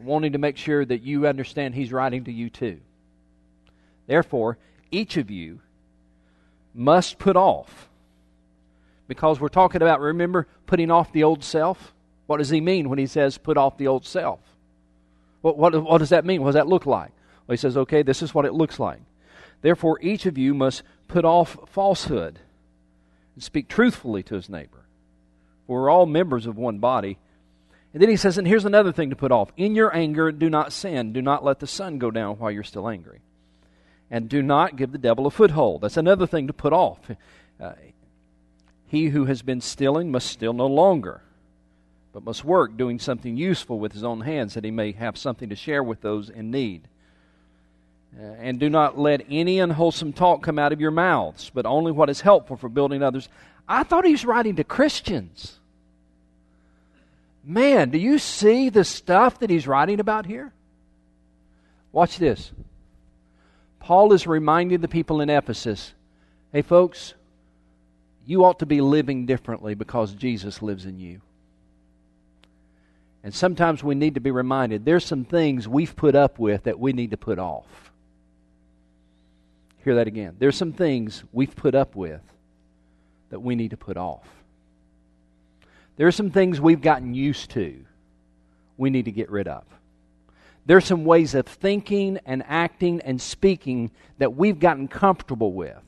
wanting 0.00 0.34
to 0.34 0.38
make 0.38 0.56
sure 0.56 0.84
that 0.84 1.02
you 1.02 1.26
understand 1.26 1.74
he's 1.74 1.92
writing 1.92 2.22
to 2.26 2.32
you 2.32 2.48
too. 2.48 2.78
Therefore, 4.06 4.56
each 4.92 5.16
of 5.16 5.32
you 5.32 5.58
must 6.72 7.18
put 7.18 7.34
off. 7.34 7.89
Because 9.10 9.40
we're 9.40 9.48
talking 9.48 9.82
about, 9.82 9.98
remember, 9.98 10.46
putting 10.66 10.88
off 10.88 11.12
the 11.12 11.24
old 11.24 11.42
self? 11.42 11.92
What 12.28 12.36
does 12.36 12.50
he 12.50 12.60
mean 12.60 12.88
when 12.88 13.00
he 13.00 13.08
says 13.08 13.38
put 13.38 13.56
off 13.56 13.76
the 13.76 13.88
old 13.88 14.06
self? 14.06 14.38
What, 15.40 15.58
what, 15.58 15.82
what 15.82 15.98
does 15.98 16.10
that 16.10 16.24
mean? 16.24 16.42
What 16.42 16.50
does 16.50 16.54
that 16.54 16.68
look 16.68 16.86
like? 16.86 17.10
Well, 17.44 17.54
he 17.54 17.56
says, 17.56 17.76
okay, 17.76 18.04
this 18.04 18.22
is 18.22 18.32
what 18.32 18.44
it 18.44 18.54
looks 18.54 18.78
like. 18.78 19.00
Therefore, 19.62 19.98
each 20.00 20.26
of 20.26 20.38
you 20.38 20.54
must 20.54 20.84
put 21.08 21.24
off 21.24 21.58
falsehood 21.66 22.38
and 23.34 23.42
speak 23.42 23.66
truthfully 23.66 24.22
to 24.22 24.36
his 24.36 24.48
neighbor. 24.48 24.86
For 25.66 25.82
we're 25.82 25.90
all 25.90 26.06
members 26.06 26.46
of 26.46 26.56
one 26.56 26.78
body. 26.78 27.18
And 27.92 28.00
then 28.00 28.10
he 28.10 28.16
says, 28.16 28.38
and 28.38 28.46
here's 28.46 28.64
another 28.64 28.92
thing 28.92 29.10
to 29.10 29.16
put 29.16 29.32
off. 29.32 29.50
In 29.56 29.74
your 29.74 29.92
anger, 29.92 30.30
do 30.30 30.48
not 30.48 30.72
sin. 30.72 31.12
Do 31.12 31.20
not 31.20 31.42
let 31.44 31.58
the 31.58 31.66
sun 31.66 31.98
go 31.98 32.12
down 32.12 32.36
while 32.36 32.52
you're 32.52 32.62
still 32.62 32.88
angry. 32.88 33.22
And 34.08 34.28
do 34.28 34.40
not 34.40 34.76
give 34.76 34.92
the 34.92 34.98
devil 34.98 35.26
a 35.26 35.32
foothold. 35.32 35.80
That's 35.80 35.96
another 35.96 36.28
thing 36.28 36.46
to 36.46 36.52
put 36.52 36.72
off. 36.72 37.00
Uh, 37.60 37.72
he 38.90 39.06
who 39.06 39.26
has 39.26 39.40
been 39.40 39.60
stealing 39.60 40.10
must 40.10 40.26
steal 40.26 40.52
no 40.52 40.66
longer, 40.66 41.22
but 42.12 42.24
must 42.24 42.44
work, 42.44 42.76
doing 42.76 42.98
something 42.98 43.36
useful 43.36 43.78
with 43.78 43.92
his 43.92 44.02
own 44.02 44.22
hands, 44.22 44.54
that 44.54 44.64
he 44.64 44.72
may 44.72 44.90
have 44.90 45.16
something 45.16 45.48
to 45.48 45.54
share 45.54 45.80
with 45.80 46.00
those 46.00 46.28
in 46.28 46.50
need. 46.50 46.88
Uh, 48.18 48.24
and 48.40 48.58
do 48.58 48.68
not 48.68 48.98
let 48.98 49.24
any 49.30 49.60
unwholesome 49.60 50.12
talk 50.12 50.42
come 50.42 50.58
out 50.58 50.72
of 50.72 50.80
your 50.80 50.90
mouths, 50.90 51.52
but 51.54 51.66
only 51.66 51.92
what 51.92 52.10
is 52.10 52.20
helpful 52.20 52.56
for 52.56 52.68
building 52.68 53.00
others. 53.00 53.28
I 53.68 53.84
thought 53.84 54.04
he 54.04 54.10
was 54.10 54.24
writing 54.24 54.56
to 54.56 54.64
Christians. 54.64 55.60
Man, 57.44 57.90
do 57.90 57.98
you 57.98 58.18
see 58.18 58.70
the 58.70 58.82
stuff 58.82 59.38
that 59.38 59.50
he's 59.50 59.68
writing 59.68 60.00
about 60.00 60.26
here? 60.26 60.52
Watch 61.92 62.18
this. 62.18 62.50
Paul 63.78 64.12
is 64.12 64.26
reminding 64.26 64.80
the 64.80 64.88
people 64.88 65.20
in 65.20 65.30
Ephesus 65.30 65.94
hey, 66.52 66.62
folks, 66.62 67.14
you 68.30 68.44
ought 68.44 68.60
to 68.60 68.66
be 68.66 68.80
living 68.80 69.26
differently 69.26 69.74
because 69.74 70.14
Jesus 70.14 70.62
lives 70.62 70.86
in 70.86 71.00
you. 71.00 71.20
And 73.24 73.34
sometimes 73.34 73.82
we 73.82 73.96
need 73.96 74.14
to 74.14 74.20
be 74.20 74.30
reminded 74.30 74.84
there's 74.84 75.04
some 75.04 75.24
things 75.24 75.66
we've 75.66 75.96
put 75.96 76.14
up 76.14 76.38
with 76.38 76.62
that 76.62 76.78
we 76.78 76.92
need 76.92 77.10
to 77.10 77.16
put 77.16 77.40
off. 77.40 77.90
Hear 79.84 79.96
that 79.96 80.06
again. 80.06 80.36
There's 80.38 80.56
some 80.56 80.72
things 80.72 81.24
we've 81.32 81.56
put 81.56 81.74
up 81.74 81.96
with 81.96 82.20
that 83.30 83.40
we 83.40 83.56
need 83.56 83.72
to 83.72 83.76
put 83.76 83.96
off. 83.96 84.28
There 85.96 86.06
are 86.06 86.12
some 86.12 86.30
things 86.30 86.60
we've 86.60 86.80
gotten 86.80 87.14
used 87.14 87.50
to 87.50 87.84
we 88.76 88.90
need 88.90 89.06
to 89.06 89.12
get 89.12 89.28
rid 89.28 89.48
of. 89.48 89.64
There 90.66 90.76
are 90.76 90.80
some 90.80 91.04
ways 91.04 91.34
of 91.34 91.46
thinking 91.46 92.20
and 92.24 92.44
acting 92.46 93.00
and 93.00 93.20
speaking 93.20 93.90
that 94.18 94.36
we've 94.36 94.60
gotten 94.60 94.86
comfortable 94.86 95.52
with 95.52 95.82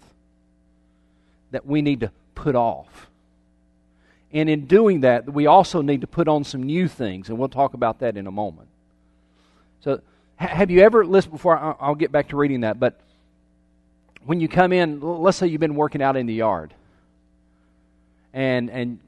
that 1.53 1.65
we 1.65 1.83
need 1.83 2.01
to 2.01 2.11
put 2.35 2.55
off. 2.55 3.09
And 4.33 4.49
in 4.49 4.67
doing 4.67 5.03
that, 5.03 5.31
we 5.33 5.47
also 5.47 5.83
need 5.83 6.01
to 6.01 6.07
put 6.07 6.27
on 6.27 6.45
some 6.45 6.63
new 6.63 6.89
things, 6.89 7.29
and 7.29 7.39
we'll 7.39 7.49
talk 7.49 7.75
about 7.75 7.99
that 7.99 8.17
in 8.17 8.27
a 8.27 8.31
moment. 8.31 8.69
So, 9.81 10.01
have 10.37 10.71
you 10.71 10.81
ever 10.81 11.05
listened 11.05 11.33
before? 11.33 11.77
I'll 11.81 11.95
get 11.95 12.11
back 12.11 12.29
to 12.29 12.37
reading 12.37 12.61
that, 12.63 12.81
but 12.81 12.99
when 14.25 14.41
you 14.41 14.49
come 14.49 14.73
in, 14.73 15.01
let's 15.01 15.37
say 15.37 15.47
you've 15.47 15.61
been 15.61 15.75
working 15.75 16.03
out 16.03 16.17
in 16.17 16.27
the 16.27 16.35
yard, 16.35 16.75
and 18.33 18.71
and 18.71 19.01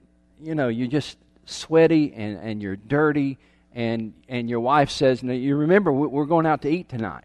you 0.42 0.54
know 0.54 0.68
you're 0.68 0.88
just 0.88 1.16
sweaty 1.46 2.12
and, 2.14 2.38
and 2.38 2.62
you're 2.62 2.76
dirty, 2.76 3.38
and 3.74 4.12
and 4.28 4.48
your 4.50 4.60
wife 4.60 4.90
says, 4.90 5.22
"Now 5.22 5.32
you 5.32 5.56
remember 5.56 5.92
we're 5.92 6.26
going 6.26 6.46
out 6.46 6.62
to 6.62 6.68
eat 6.68 6.88
tonight," 6.88 7.24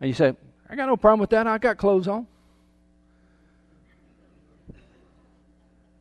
and 0.00 0.08
you 0.08 0.14
say, 0.14 0.34
"I 0.68 0.74
got 0.74 0.86
no 0.86 0.96
problem 0.96 1.20
with 1.20 1.30
that. 1.30 1.46
I 1.46 1.58
got 1.58 1.78
clothes 1.78 2.08
on." 2.08 2.26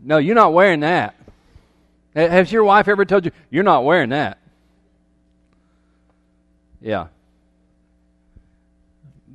No, 0.01 0.17
you're 0.17 0.35
not 0.35 0.53
wearing 0.53 0.81
that. 0.81 1.15
Has 2.15 2.51
your 2.51 2.63
wife 2.63 2.87
ever 2.87 3.05
told 3.05 3.25
you 3.25 3.31
you're 3.49 3.63
not 3.63 3.85
wearing 3.85 4.09
that? 4.09 4.37
Yeah 6.81 7.07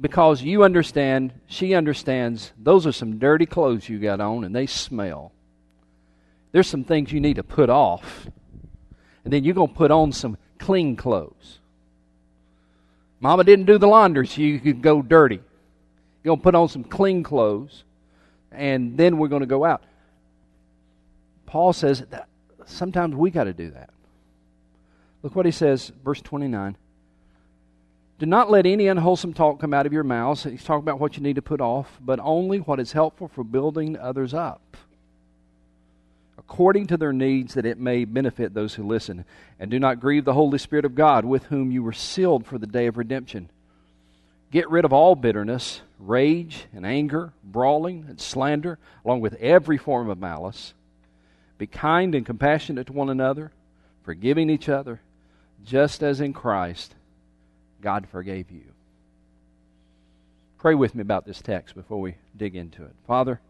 because 0.01 0.43
you 0.43 0.63
understand, 0.63 1.33
she 1.47 1.75
understands, 1.75 2.53
those 2.59 2.87
are 2.87 2.93
some 2.93 3.19
dirty 3.19 3.47
clothes 3.47 3.89
you 3.89 3.99
got 3.99 4.21
on 4.21 4.45
and 4.45 4.55
they 4.55 4.67
smell. 4.67 5.33
There's 6.53 6.67
some 6.67 6.85
things 6.85 7.13
you 7.13 7.21
need 7.21 7.37
to 7.37 7.43
put 7.43 7.71
off. 7.71 8.29
And 9.25 9.33
then 9.33 9.45
you're 9.45 9.55
going 9.55 9.69
to 9.69 9.75
put 9.75 9.91
on 9.91 10.13
some 10.13 10.37
clean 10.59 10.97
clothes. 10.97 11.59
Mama 13.21 13.45
didn't 13.45 13.65
do 13.65 13.79
the 13.79 13.89
laundry, 13.89 14.27
so 14.27 14.41
you 14.41 14.61
could 14.61 14.83
go 14.83 15.03
dirty. 15.03 15.41
You're 16.23 16.33
going 16.33 16.39
to 16.39 16.43
put 16.43 16.55
on 16.55 16.69
some 16.69 16.85
clean 16.85 17.23
clothes, 17.23 17.83
and 18.53 18.97
then 18.97 19.19
we're 19.19 19.29
going 19.29 19.41
to 19.41 19.47
go 19.47 19.65
out. 19.65 19.83
Paul 21.47 21.73
says 21.73 22.05
that 22.11 22.29
sometimes 22.67 23.15
we 23.15 23.31
got 23.31 23.45
to 23.45 23.53
do 23.53 23.71
that. 23.71 23.91
Look 25.23 25.35
what 25.35 25.47
he 25.47 25.53
says, 25.53 25.91
verse 26.05 26.21
29. 26.21 26.77
Do 28.19 28.27
not 28.27 28.51
let 28.51 28.65
any 28.65 28.87
unwholesome 28.87 29.35
talk 29.35 29.61
come 29.61 29.75
out 29.75 29.87
of 29.87 29.93
your 29.93 30.05
mouths. 30.05 30.45
He's 30.45 30.65
talking 30.65 30.83
about 30.83 31.01
what 31.01 31.17
you 31.17 31.23
need 31.23 31.37
to 31.37 31.43
put 31.43 31.61
off, 31.61 31.99
but 32.01 32.19
only 32.23 32.59
what 32.59 32.81
is 32.81 32.93
helpful 32.93 33.29
for 33.29 33.45
building 33.45 33.99
others 33.99 34.33
up, 34.33 34.77
according 36.39 36.87
to 36.87 36.97
their 36.97 37.13
needs, 37.13 37.55
that 37.55 37.67
it 37.67 37.79
may 37.79 38.05
benefit 38.05 38.55
those 38.55 38.75
who 38.75 38.87
listen. 38.87 39.25
And 39.61 39.71
do 39.71 39.79
not 39.79 40.01
grieve 40.01 40.25
the 40.25 40.33
Holy 40.33 40.59
Spirit 40.59 40.87
of 40.87 40.95
God, 40.95 41.25
with 41.25 41.45
whom 41.45 41.71
you 41.71 41.83
were 41.83 41.93
sealed 41.93 42.47
for 42.47 42.57
the 42.57 42.67
day 42.67 42.87
of 42.87 42.97
redemption. 42.97 43.51
Get 44.51 44.71
rid 44.71 44.85
of 44.85 44.93
all 44.93 45.15
bitterness, 45.15 45.83
rage, 45.99 46.67
and 46.73 46.87
anger, 46.87 47.33
brawling, 47.45 48.07
and 48.09 48.19
slander, 48.19 48.79
along 49.05 49.21
with 49.21 49.35
every 49.35 49.77
form 49.77 50.09
of 50.09 50.19
malice. 50.19 50.73
Be 51.59 51.67
kind 51.67 52.15
and 52.15 52.27
compassionate 52.27 52.87
to 52.89 52.93
one 52.93 53.09
another, 53.09 53.51
forgiving 54.03 54.51
each 54.51 54.69
other, 54.69 55.01
just 55.65 56.03
as 56.03 56.21
in 56.21 56.33
Christ 56.33 56.95
God 57.81 58.07
forgave 58.09 58.51
you. 58.51 58.65
Pray 60.59 60.75
with 60.75 60.95
me 60.95 61.03
about 61.03 61.27
this 61.27 61.41
text 61.41 61.75
before 61.75 62.01
we 62.01 62.17
dig 62.37 62.57
into 62.57 62.83
it. 62.85 62.93
Father, 63.07 63.41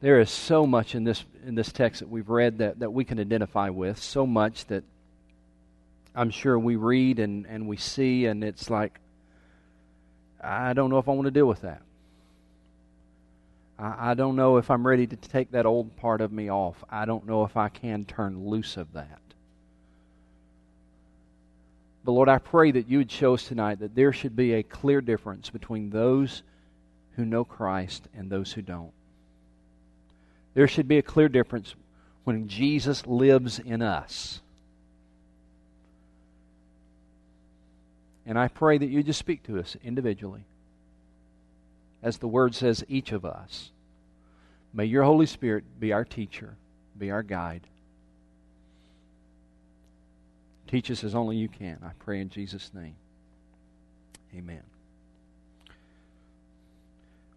there 0.00 0.20
is 0.20 0.30
so 0.30 0.66
much 0.66 0.94
in 0.94 1.04
this 1.04 1.24
in 1.44 1.54
this 1.54 1.72
text 1.72 2.00
that 2.00 2.08
we've 2.08 2.28
read 2.28 2.58
that, 2.58 2.78
that 2.80 2.92
we 2.92 3.04
can 3.04 3.18
identify 3.18 3.70
with, 3.70 3.98
so 3.98 4.26
much 4.26 4.66
that 4.66 4.84
I'm 6.14 6.30
sure 6.30 6.58
we 6.58 6.76
read 6.76 7.18
and, 7.18 7.46
and 7.46 7.66
we 7.66 7.76
see 7.76 8.26
and 8.26 8.44
it's 8.44 8.70
like 8.70 9.00
I 10.40 10.74
don't 10.74 10.90
know 10.90 10.98
if 10.98 11.08
I 11.08 11.12
want 11.12 11.26
to 11.26 11.30
deal 11.30 11.46
with 11.46 11.62
that. 11.62 11.82
I, 13.78 14.10
I 14.10 14.14
don't 14.14 14.36
know 14.36 14.56
if 14.56 14.70
I'm 14.70 14.86
ready 14.86 15.06
to 15.06 15.16
take 15.16 15.50
that 15.52 15.66
old 15.66 15.96
part 15.96 16.20
of 16.20 16.32
me 16.32 16.50
off. 16.50 16.82
I 16.90 17.04
don't 17.04 17.26
know 17.26 17.44
if 17.44 17.56
I 17.56 17.68
can 17.68 18.04
turn 18.04 18.48
loose 18.48 18.76
of 18.76 18.92
that. 18.92 19.20
But 22.04 22.12
Lord, 22.12 22.28
I 22.28 22.38
pray 22.38 22.70
that 22.70 22.88
you 22.88 22.98
would 22.98 23.10
show 23.10 23.34
us 23.34 23.48
tonight 23.48 23.80
that 23.80 23.96
there 23.96 24.12
should 24.12 24.36
be 24.36 24.54
a 24.54 24.62
clear 24.62 25.00
difference 25.00 25.50
between 25.50 25.90
those 25.90 26.42
who 27.16 27.24
know 27.24 27.44
Christ 27.44 28.08
and 28.16 28.30
those 28.30 28.52
who 28.52 28.62
don't. 28.62 28.92
There 30.54 30.68
should 30.68 30.86
be 30.86 30.98
a 30.98 31.02
clear 31.02 31.28
difference 31.28 31.74
when 32.24 32.48
Jesus 32.48 33.06
lives 33.06 33.58
in 33.58 33.82
us. 33.82 34.40
And 38.24 38.38
I 38.38 38.48
pray 38.48 38.78
that 38.78 38.86
you 38.86 39.02
just 39.02 39.18
speak 39.18 39.42
to 39.44 39.58
us 39.58 39.76
individually. 39.84 40.44
As 42.02 42.18
the 42.18 42.28
word 42.28 42.54
says, 42.54 42.84
each 42.88 43.12
of 43.12 43.24
us. 43.24 43.70
May 44.72 44.84
your 44.84 45.04
Holy 45.04 45.26
Spirit 45.26 45.64
be 45.80 45.92
our 45.92 46.04
teacher, 46.04 46.56
be 46.98 47.10
our 47.10 47.22
guide. 47.22 47.66
Teach 50.66 50.90
us 50.90 51.04
as 51.04 51.14
only 51.14 51.36
you 51.36 51.48
can. 51.48 51.78
I 51.84 51.90
pray 51.98 52.20
in 52.20 52.28
Jesus' 52.28 52.72
name. 52.74 52.96
Amen. 54.34 54.62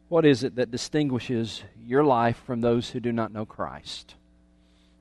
What 0.10 0.26
is 0.26 0.44
it 0.44 0.56
that 0.56 0.72
distinguishes 0.72 1.64
your 1.86 2.04
life 2.04 2.42
from 2.46 2.62
those 2.62 2.90
who 2.90 3.00
do 3.00 3.12
not 3.12 3.32
know 3.32 3.46
Christ? 3.46 4.16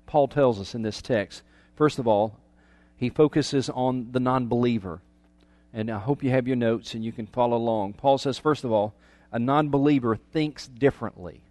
Paul 0.06 0.28
tells 0.28 0.60
us 0.60 0.74
in 0.74 0.82
this 0.82 1.00
text. 1.00 1.42
First 1.76 1.98
of 1.98 2.06
all, 2.06 2.38
he 2.96 3.08
focuses 3.08 3.70
on 3.70 4.12
the 4.12 4.20
non 4.20 4.48
believer. 4.48 5.00
And 5.72 5.90
I 5.90 5.98
hope 5.98 6.22
you 6.22 6.30
have 6.30 6.46
your 6.46 6.56
notes 6.56 6.94
and 6.94 7.04
you 7.04 7.12
can 7.12 7.26
follow 7.26 7.56
along. 7.56 7.94
Paul 7.94 8.18
says, 8.18 8.38
first 8.38 8.64
of 8.64 8.72
all, 8.72 8.94
a 9.32 9.38
non 9.38 9.68
believer 9.68 10.16
thinks 10.16 10.66
differently. 10.66 11.42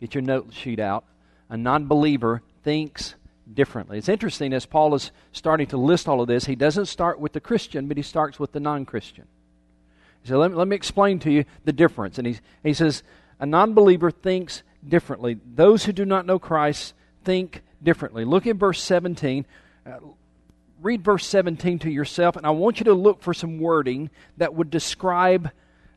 Get 0.00 0.14
your 0.14 0.22
note 0.22 0.52
sheet 0.52 0.78
out. 0.78 1.04
A 1.48 1.56
non 1.56 1.86
believer 1.86 2.42
thinks 2.62 3.14
differently. 3.52 3.98
It's 3.98 4.08
interesting 4.08 4.52
as 4.52 4.66
Paul 4.66 4.94
is 4.94 5.10
starting 5.32 5.66
to 5.68 5.76
list 5.76 6.08
all 6.08 6.20
of 6.20 6.28
this, 6.28 6.46
he 6.46 6.56
doesn't 6.56 6.86
start 6.86 7.18
with 7.18 7.32
the 7.32 7.40
Christian, 7.40 7.88
but 7.88 7.96
he 7.96 8.02
starts 8.02 8.38
with 8.38 8.52
the 8.52 8.60
non 8.60 8.84
Christian. 8.84 9.26
So 10.24 10.38
let 10.38 10.52
me, 10.52 10.56
let 10.56 10.68
me 10.68 10.76
explain 10.76 11.18
to 11.20 11.32
you 11.32 11.44
the 11.64 11.72
difference. 11.72 12.18
And 12.18 12.26
he, 12.26 12.38
he 12.62 12.74
says, 12.74 13.02
a 13.40 13.46
non 13.46 13.74
believer 13.74 14.10
thinks 14.10 14.62
differently. 14.86 15.38
Those 15.54 15.84
who 15.84 15.92
do 15.92 16.04
not 16.04 16.26
know 16.26 16.38
Christ 16.38 16.94
think 17.24 17.62
differently. 17.82 18.24
Look 18.24 18.46
at 18.46 18.56
verse 18.56 18.80
17. 18.80 19.46
Uh, 19.84 19.90
read 20.80 21.04
verse 21.04 21.26
17 21.26 21.80
to 21.80 21.90
yourself, 21.90 22.36
and 22.36 22.46
I 22.46 22.50
want 22.50 22.80
you 22.80 22.84
to 22.84 22.94
look 22.94 23.22
for 23.22 23.32
some 23.32 23.58
wording 23.58 24.10
that 24.36 24.54
would 24.54 24.70
describe 24.70 25.50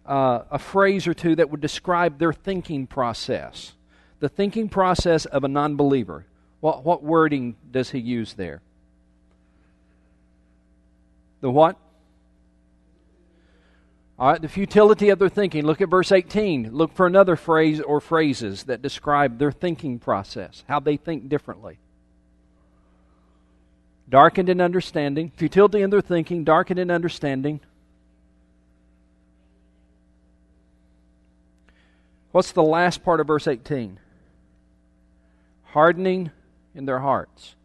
uh, 0.05 0.43
a 0.51 0.59
phrase 0.59 1.07
or 1.07 1.13
two 1.13 1.35
that 1.35 1.49
would 1.49 1.61
describe 1.61 2.19
their 2.19 2.33
thinking 2.33 2.87
process. 2.87 3.73
The 4.19 4.29
thinking 4.29 4.69
process 4.69 5.25
of 5.25 5.43
a 5.43 5.47
non 5.47 5.75
believer. 5.75 6.25
What, 6.61 6.83
what 6.83 7.03
wording 7.03 7.55
does 7.71 7.91
he 7.91 7.99
use 7.99 8.33
there? 8.33 8.61
The 11.41 11.51
what? 11.51 11.77
All 14.17 14.31
right, 14.31 14.41
the 14.41 14.47
futility 14.47 15.09
of 15.09 15.19
their 15.19 15.29
thinking. 15.29 15.65
Look 15.65 15.81
at 15.81 15.89
verse 15.89 16.11
18. 16.11 16.71
Look 16.71 16.93
for 16.93 17.05
another 17.05 17.35
phrase 17.35 17.81
or 17.81 17.99
phrases 17.99 18.63
that 18.63 18.81
describe 18.81 19.37
their 19.37 19.51
thinking 19.51 19.99
process, 19.99 20.63
how 20.69 20.79
they 20.79 20.95
think 20.95 21.27
differently. 21.27 21.77
Darkened 24.07 24.49
in 24.49 24.61
understanding, 24.61 25.31
futility 25.35 25.81
in 25.81 25.89
their 25.89 26.01
thinking, 26.01 26.43
darkened 26.45 26.79
in 26.79 26.91
understanding. 26.91 27.59
What's 32.35 32.51
the 32.51 32.63
last 32.63 33.01
part 33.01 33.21
of 33.21 33.27
verse 33.27 33.47
18? 33.47 33.97
Hardening 35.67 36.31
in 36.75 36.83
their 36.83 36.99
hearts. 36.99 37.55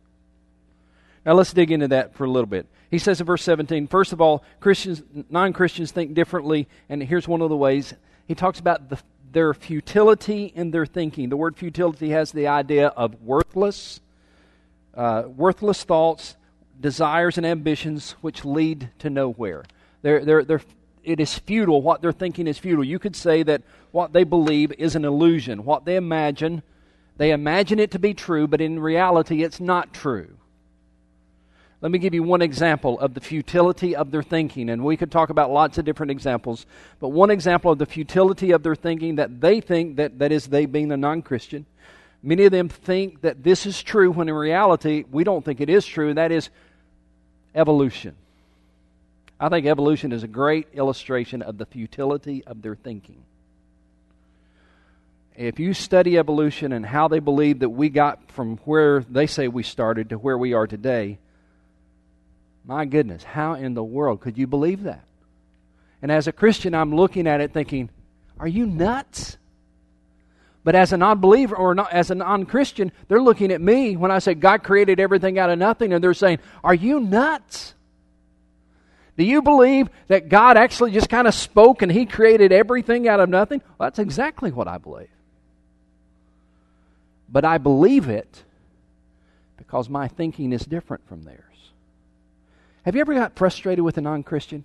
Now 1.27 1.33
let's 1.33 1.53
dig 1.53 1.73
into 1.73 1.89
that 1.89 2.15
for 2.15 2.23
a 2.23 2.31
little 2.31 2.47
bit. 2.47 2.69
He 2.89 3.01
says 3.01 3.21
in 3.21 3.27
verse 3.27 3.43
17, 3.43 3.89
first 3.89 4.13
of 4.13 4.21
all, 4.21 4.45
Christians, 4.61 5.03
non-Christians 5.29 5.91
think 5.91 6.15
differently, 6.15 6.69
and 6.89 7.03
here's 7.03 7.27
one 7.27 7.43
of 7.43 7.49
the 7.49 7.57
ways. 7.57 7.95
He 8.29 8.37
talks 8.37 8.61
about 8.61 8.91
the, 8.91 9.01
their 9.33 9.55
futility 9.55 10.53
in 10.55 10.71
their 10.71 10.87
thinking. 10.87 11.31
The 11.31 11.37
word 11.37 11.57
futility 11.57 12.11
has 12.11 12.31
the 12.31 12.47
idea 12.47 12.87
of 12.87 13.21
worthless, 13.23 13.99
uh, 14.95 15.25
worthless 15.27 15.83
thoughts, 15.83 16.37
desires, 16.81 17.39
and 17.39 17.45
ambitions 17.45 18.13
which 18.21 18.45
lead 18.45 18.91
to 19.01 19.11
nowhere. 19.11 19.65
They're, 20.03 20.25
they're, 20.25 20.45
they're, 20.45 20.63
it 21.05 21.21
is 21.21 21.39
futile. 21.39 21.83
What 21.83 22.03
they're 22.03 22.13
thinking 22.13 22.47
is 22.47 22.59
futile. 22.59 22.85
You 22.85 22.99
could 22.99 23.17
say 23.17 23.43
that 23.43 23.63
what 23.93 24.13
they 24.13 24.25
believe 24.25 24.73
is 24.73 24.95
an 24.97 25.05
illusion. 25.05 25.65
What 25.65 25.85
they 25.85 25.97
imagine, 25.97 26.63
they 27.17 27.33
imagine 27.33 27.79
it 27.79 27.91
to 27.93 27.99
be 27.99 28.15
true, 28.15 28.47
but 28.47 28.61
in 28.61 28.79
reality, 28.79 29.43
it's 29.43 29.61
not 29.61 29.93
true. 29.93 30.37
Let 31.83 31.91
me 31.91 31.99
give 31.99 32.13
you 32.13 32.23
one 32.23 32.43
example 32.43 33.01
of 33.01 33.15
the 33.15 33.23
futility 33.23 33.97
of 33.97 34.11
their 34.11 34.23
thinking, 34.23 34.69
and 34.69 34.85
we 34.85 34.99
could 34.99 35.11
talk 35.11 35.31
about 35.31 35.51
lots 35.51 35.79
of 35.79 35.87
different 35.87 36.13
examples. 36.13 36.67
But 37.01 37.09
one 37.09 37.31
example 37.31 37.73
of 37.73 37.79
the 37.79 37.87
futility 37.87 38.51
of 38.51 38.63
their 38.63 38.75
thinking 38.75 39.17
that 39.17 39.41
they 39.41 39.63
think 39.63 39.97
that 39.97 40.19
that 40.19 40.31
is 40.31 40.47
they 40.47 40.67
being 40.67 40.93
a 40.93 40.97
non-Christian. 40.99 41.65
Many 42.23 42.45
of 42.45 42.53
them 42.53 42.69
think 42.69 43.23
that 43.23 43.43
this 43.43 43.65
is 43.65 43.83
true 43.83 44.11
when 44.11 44.29
in 44.29 44.35
reality 44.35 45.05
we 45.11 45.25
don't 45.25 45.43
think 45.43 45.63
it 45.63 45.71
is 45.71 45.87
true, 45.87 46.11
and 46.11 46.19
that 46.19 46.31
is 46.31 46.51
evolution. 47.55 48.15
I 49.41 49.49
think 49.49 49.67
evolution 49.67 50.13
is 50.13 50.23
a 50.23 50.29
great 50.29 50.69
illustration 50.75 51.41
of 51.41 51.57
the 51.57 51.65
futility 51.65 52.45
of 52.45 52.61
their 52.61 52.77
thinking. 52.77 53.25
If 55.35 55.59
you 55.59 55.73
study 55.73 56.19
evolution 56.19 56.73
and 56.73 56.85
how 56.85 57.09
they 57.09 57.21
believe 57.21 57.61
that 57.61 57.71
we 57.71 57.89
got 57.89 58.31
from 58.33 58.59
where 58.59 59.01
they 59.01 59.27
say 59.27 59.49
we 59.49 59.63
started 59.63 60.11
to 60.11 60.19
where 60.19 60.37
we 60.37 60.53
are 60.53 60.67
today, 60.67 61.19
my 62.67 62.85
goodness, 62.85 63.25
how 63.25 63.55
in 63.55 63.73
the 63.73 63.83
world 63.83 64.21
could 64.21 64.37
you 64.37 64.47
believe 64.47 64.83
that? 64.83 65.05
And 66.03 66.13
as 66.13 66.27
a 66.27 66.33
Christian, 66.33 66.75
I'm 66.75 66.95
looking 66.95 67.27
at 67.27 67.41
it 67.41 67.55
thinking, 67.55 67.89
are 68.39 68.49
you 68.49 68.67
nuts? 68.67 69.39
But 70.63 70.75
as 70.75 70.93
a 70.93 70.99
non 70.99 71.21
believer 71.21 71.57
or 71.57 71.75
not, 71.75 71.91
as 71.91 72.11
a 72.11 72.15
non 72.15 72.45
Christian, 72.45 72.93
they're 73.09 73.23
looking 73.23 73.51
at 73.53 73.63
me 73.63 73.97
when 73.97 74.11
I 74.11 74.19
say 74.19 74.35
God 74.35 74.63
created 74.63 75.01
everything 75.01 75.39
out 75.39 75.49
of 75.49 75.59
nothing, 75.59 75.95
and 75.95 76.05
they're 76.05 76.13
saying, 76.13 76.39
Are 76.63 76.75
you 76.75 77.01
nuts? 77.01 77.75
Do 79.21 79.27
you 79.27 79.43
believe 79.43 79.91
that 80.07 80.31
God 80.31 80.57
actually 80.57 80.93
just 80.93 81.11
kind 81.11 81.29
of 81.29 81.35
spoke 81.35 81.83
and 81.83 81.93
He 81.93 82.07
created 82.07 82.53
everything 82.53 83.07
out 83.07 83.21
of 83.21 83.29
nothing? 83.29 83.61
Well, 83.77 83.91
that's 83.91 83.99
exactly 83.99 84.51
what 84.51 84.67
I 84.67 84.79
believe. 84.79 85.11
But 87.29 87.45
I 87.45 87.59
believe 87.59 88.09
it 88.09 88.43
because 89.59 89.91
my 89.91 90.09
thinking 90.09 90.55
is 90.55 90.65
different 90.65 91.07
from 91.07 91.25
theirs. 91.25 91.45
Have 92.87 92.95
you 92.95 93.03
ever 93.03 93.13
got 93.13 93.37
frustrated 93.37 93.85
with 93.85 93.99
a 93.99 94.01
non 94.01 94.23
Christian 94.23 94.65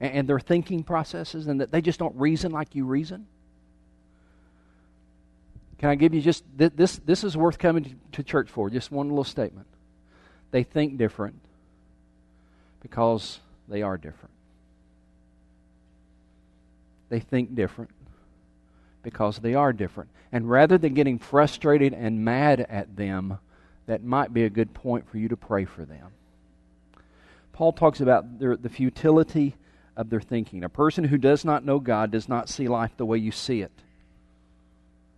and, 0.00 0.12
and 0.12 0.28
their 0.28 0.38
thinking 0.38 0.82
processes 0.82 1.46
and 1.46 1.62
that 1.62 1.72
they 1.72 1.80
just 1.80 1.98
don't 1.98 2.14
reason 2.14 2.52
like 2.52 2.74
you 2.74 2.84
reason? 2.84 3.26
Can 5.78 5.88
I 5.88 5.94
give 5.94 6.12
you 6.12 6.20
just 6.20 6.44
this? 6.54 7.00
This 7.02 7.24
is 7.24 7.38
worth 7.38 7.58
coming 7.58 7.98
to 8.12 8.22
church 8.22 8.50
for. 8.50 8.68
Just 8.68 8.92
one 8.92 9.08
little 9.08 9.24
statement. 9.24 9.66
They 10.50 10.62
think 10.62 10.98
different 10.98 11.40
because 12.82 13.40
they 13.68 13.82
are 13.82 13.96
different. 13.96 14.34
They 17.08 17.20
think 17.20 17.54
different 17.54 17.90
because 19.02 19.38
they 19.38 19.54
are 19.54 19.72
different. 19.72 20.10
And 20.32 20.50
rather 20.50 20.78
than 20.78 20.94
getting 20.94 21.18
frustrated 21.18 21.94
and 21.94 22.24
mad 22.24 22.60
at 22.68 22.96
them, 22.96 23.38
that 23.86 24.02
might 24.02 24.34
be 24.34 24.44
a 24.44 24.50
good 24.50 24.74
point 24.74 25.08
for 25.08 25.18
you 25.18 25.28
to 25.28 25.36
pray 25.36 25.64
for 25.64 25.84
them. 25.84 26.08
Paul 27.52 27.72
talks 27.72 28.00
about 28.00 28.38
their, 28.38 28.56
the 28.56 28.68
futility 28.68 29.54
of 29.96 30.10
their 30.10 30.20
thinking. 30.20 30.64
A 30.64 30.68
person 30.68 31.04
who 31.04 31.16
does 31.16 31.44
not 31.44 31.64
know 31.64 31.78
God 31.78 32.10
does 32.10 32.28
not 32.28 32.48
see 32.48 32.68
life 32.68 32.90
the 32.96 33.06
way 33.06 33.18
you 33.18 33.30
see 33.30 33.62
it. 33.62 33.72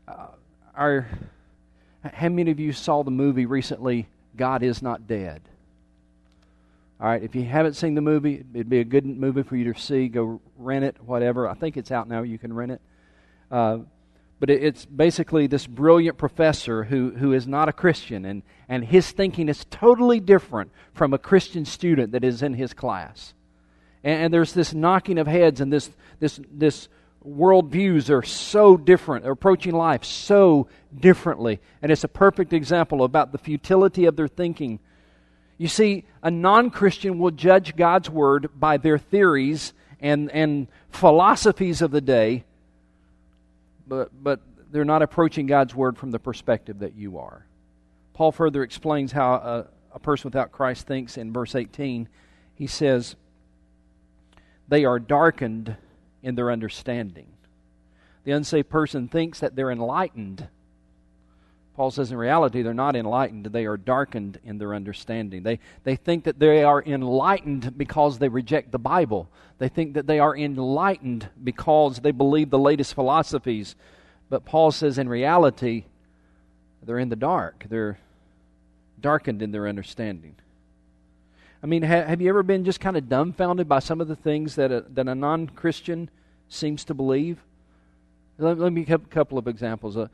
Uh, 0.06 0.28
our, 0.76 1.08
how 2.04 2.28
many 2.28 2.50
of 2.50 2.60
you 2.60 2.72
saw 2.72 3.02
the 3.02 3.10
movie 3.10 3.46
recently, 3.46 4.06
God 4.36 4.62
is 4.62 4.82
Not 4.82 5.06
Dead? 5.06 5.40
All 7.00 7.06
right, 7.06 7.22
if 7.22 7.34
you 7.34 7.44
haven't 7.44 7.74
seen 7.74 7.94
the 7.94 8.00
movie, 8.00 8.44
it'd 8.52 8.68
be 8.68 8.80
a 8.80 8.84
good 8.84 9.06
movie 9.06 9.44
for 9.44 9.54
you 9.54 9.72
to 9.72 9.80
see. 9.80 10.08
Go 10.08 10.40
rent 10.56 10.84
it, 10.84 10.96
whatever. 11.04 11.48
I 11.48 11.54
think 11.54 11.76
it's 11.76 11.92
out 11.92 12.08
now. 12.08 12.22
You 12.22 12.38
can 12.38 12.52
rent 12.52 12.72
it. 12.72 12.80
Uh, 13.50 13.78
but 14.40 14.50
it's 14.50 14.84
basically 14.84 15.46
this 15.46 15.66
brilliant 15.66 16.16
professor 16.16 16.84
who, 16.84 17.10
who 17.10 17.32
is 17.32 17.46
not 17.46 17.68
a 17.68 17.72
Christian, 17.72 18.24
and, 18.24 18.42
and 18.68 18.84
his 18.84 19.10
thinking 19.10 19.48
is 19.48 19.64
totally 19.70 20.20
different 20.20 20.70
from 20.92 21.12
a 21.12 21.18
Christian 21.18 21.64
student 21.64 22.12
that 22.12 22.24
is 22.24 22.42
in 22.42 22.54
his 22.54 22.72
class. 22.72 23.34
And, 24.04 24.24
and 24.24 24.34
there's 24.34 24.52
this 24.52 24.72
knocking 24.72 25.18
of 25.18 25.26
heads, 25.26 25.60
and 25.60 25.72
this, 25.72 25.90
this, 26.20 26.40
this 26.52 26.88
worldviews 27.24 28.10
are 28.10 28.22
so 28.22 28.76
different, 28.76 29.24
They're 29.24 29.32
approaching 29.32 29.74
life 29.74 30.04
so 30.04 30.68
differently. 30.98 31.60
And 31.82 31.90
it's 31.90 32.04
a 32.04 32.08
perfect 32.08 32.52
example 32.52 33.02
about 33.02 33.32
the 33.32 33.38
futility 33.38 34.04
of 34.04 34.16
their 34.16 34.28
thinking. 34.28 34.78
You 35.58 35.68
see, 35.68 36.04
a 36.22 36.30
non 36.30 36.70
Christian 36.70 37.18
will 37.18 37.32
judge 37.32 37.76
God's 37.76 38.08
Word 38.08 38.48
by 38.58 38.78
their 38.78 38.96
theories 38.96 39.74
and, 40.00 40.30
and 40.30 40.68
philosophies 40.90 41.82
of 41.82 41.90
the 41.90 42.00
day 42.00 42.44
but, 43.88 44.10
but 44.22 44.40
they're 44.70 44.84
not 44.84 45.02
approaching 45.02 45.46
God's 45.46 45.74
word 45.74 45.96
from 45.96 46.10
the 46.10 46.18
perspective 46.18 46.80
that 46.80 46.94
you 46.94 47.18
are. 47.18 47.46
Paul 48.12 48.32
further 48.32 48.62
explains 48.62 49.12
how 49.12 49.34
a, 49.34 49.66
a 49.94 49.98
person 49.98 50.28
without 50.28 50.52
Christ 50.52 50.86
thinks 50.86 51.16
in 51.16 51.32
verse 51.32 51.54
18. 51.54 52.08
He 52.54 52.66
says, 52.66 53.16
They 54.68 54.84
are 54.84 54.98
darkened 54.98 55.76
in 56.22 56.34
their 56.34 56.50
understanding. 56.50 57.28
The 58.24 58.32
unsaved 58.32 58.68
person 58.68 59.08
thinks 59.08 59.40
that 59.40 59.56
they're 59.56 59.70
enlightened, 59.70 60.48
Paul 61.78 61.92
says, 61.92 62.10
in 62.10 62.18
reality, 62.18 62.62
they're 62.62 62.74
not 62.74 62.96
enlightened. 62.96 63.46
They 63.46 63.64
are 63.64 63.76
darkened 63.76 64.40
in 64.42 64.58
their 64.58 64.74
understanding. 64.74 65.44
They, 65.44 65.60
they 65.84 65.94
think 65.94 66.24
that 66.24 66.40
they 66.40 66.64
are 66.64 66.82
enlightened 66.82 67.78
because 67.78 68.18
they 68.18 68.28
reject 68.28 68.72
the 68.72 68.80
Bible. 68.80 69.28
They 69.58 69.68
think 69.68 69.94
that 69.94 70.08
they 70.08 70.18
are 70.18 70.36
enlightened 70.36 71.28
because 71.44 72.00
they 72.00 72.10
believe 72.10 72.50
the 72.50 72.58
latest 72.58 72.94
philosophies. 72.94 73.76
But 74.28 74.44
Paul 74.44 74.72
says, 74.72 74.98
in 74.98 75.08
reality, 75.08 75.84
they're 76.82 76.98
in 76.98 77.10
the 77.10 77.14
dark. 77.14 77.66
They're 77.68 78.00
darkened 79.00 79.40
in 79.40 79.52
their 79.52 79.68
understanding. 79.68 80.34
I 81.62 81.66
mean, 81.66 81.84
ha- 81.84 82.06
have 82.06 82.20
you 82.20 82.28
ever 82.28 82.42
been 82.42 82.64
just 82.64 82.80
kind 82.80 82.96
of 82.96 83.08
dumbfounded 83.08 83.68
by 83.68 83.78
some 83.78 84.00
of 84.00 84.08
the 84.08 84.16
things 84.16 84.56
that 84.56 84.72
a, 84.72 84.84
that 84.94 85.06
a 85.06 85.14
non 85.14 85.46
Christian 85.46 86.10
seems 86.48 86.84
to 86.86 86.94
believe? 86.94 87.38
Let, 88.36 88.58
let 88.58 88.72
me 88.72 88.82
give 88.82 89.04
a 89.04 89.08
couple 89.08 89.38
of 89.38 89.46
examples. 89.46 89.96
Uh, 89.96 90.08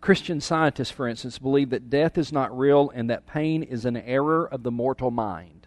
Christian 0.00 0.40
scientists, 0.40 0.90
for 0.90 1.06
instance, 1.06 1.38
believe 1.38 1.70
that 1.70 1.90
death 1.90 2.16
is 2.16 2.32
not 2.32 2.56
real 2.56 2.90
and 2.94 3.10
that 3.10 3.26
pain 3.26 3.62
is 3.62 3.84
an 3.84 3.96
error 3.96 4.46
of 4.46 4.62
the 4.62 4.70
mortal 4.70 5.10
mind. 5.10 5.66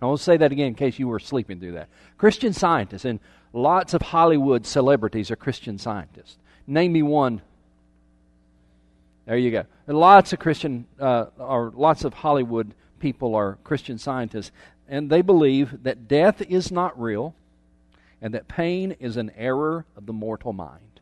I 0.00 0.06
will 0.06 0.16
say 0.16 0.36
that 0.36 0.52
again 0.52 0.68
in 0.68 0.74
case 0.74 0.98
you 0.98 1.08
were 1.08 1.18
sleeping 1.18 1.58
through 1.58 1.72
that. 1.72 1.88
Christian 2.18 2.52
scientists, 2.52 3.04
and 3.04 3.18
lots 3.52 3.94
of 3.94 4.02
Hollywood 4.02 4.66
celebrities 4.66 5.30
are 5.30 5.36
Christian 5.36 5.78
scientists. 5.78 6.36
Name 6.66 6.92
me 6.92 7.02
one. 7.02 7.40
There 9.24 9.36
you 9.36 9.50
go. 9.50 9.64
And 9.86 9.98
lots 9.98 10.32
of 10.32 10.38
Christian, 10.38 10.86
uh, 11.00 11.26
or 11.38 11.72
lots 11.74 12.04
of 12.04 12.14
Hollywood 12.14 12.74
people 13.00 13.34
are 13.34 13.58
Christian 13.64 13.98
scientists, 13.98 14.52
and 14.88 15.10
they 15.10 15.22
believe 15.22 15.82
that 15.82 16.06
death 16.06 16.42
is 16.42 16.70
not 16.70 17.00
real 17.00 17.34
and 18.20 18.32
that 18.34 18.48
pain 18.48 18.92
is 18.92 19.16
an 19.16 19.30
error 19.36 19.84
of 19.96 20.06
the 20.06 20.12
mortal 20.12 20.52
mind. 20.52 20.95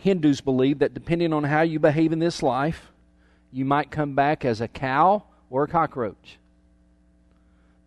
Hindus 0.00 0.40
believe 0.40 0.78
that 0.78 0.94
depending 0.94 1.32
on 1.32 1.44
how 1.44 1.60
you 1.60 1.78
behave 1.78 2.12
in 2.12 2.18
this 2.18 2.42
life, 2.42 2.90
you 3.52 3.64
might 3.64 3.90
come 3.90 4.14
back 4.14 4.44
as 4.44 4.60
a 4.60 4.68
cow 4.68 5.24
or 5.50 5.64
a 5.64 5.68
cockroach. 5.68 6.38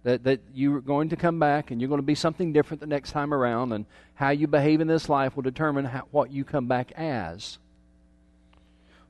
That, 0.03 0.23
that 0.25 0.41
you're 0.53 0.81
going 0.81 1.09
to 1.09 1.15
come 1.15 1.39
back 1.39 1.71
and 1.71 1.81
you're 1.81 1.87
going 1.87 2.01
to 2.01 2.05
be 2.05 2.13
something 2.13 2.53
different 2.53 2.81
the 2.81 2.87
next 2.87 3.11
time 3.11 3.33
around, 3.33 3.71
and 3.71 3.85
how 4.15 4.29
you 4.29 4.47
behave 4.47 4.79
in 4.79 4.87
this 4.87 5.09
life 5.09 5.35
will 5.35 5.43
determine 5.43 5.85
how, 5.85 6.03
what 6.11 6.29
you 6.29 6.43
come 6.43 6.67
back 6.67 6.91
as. 6.91 7.57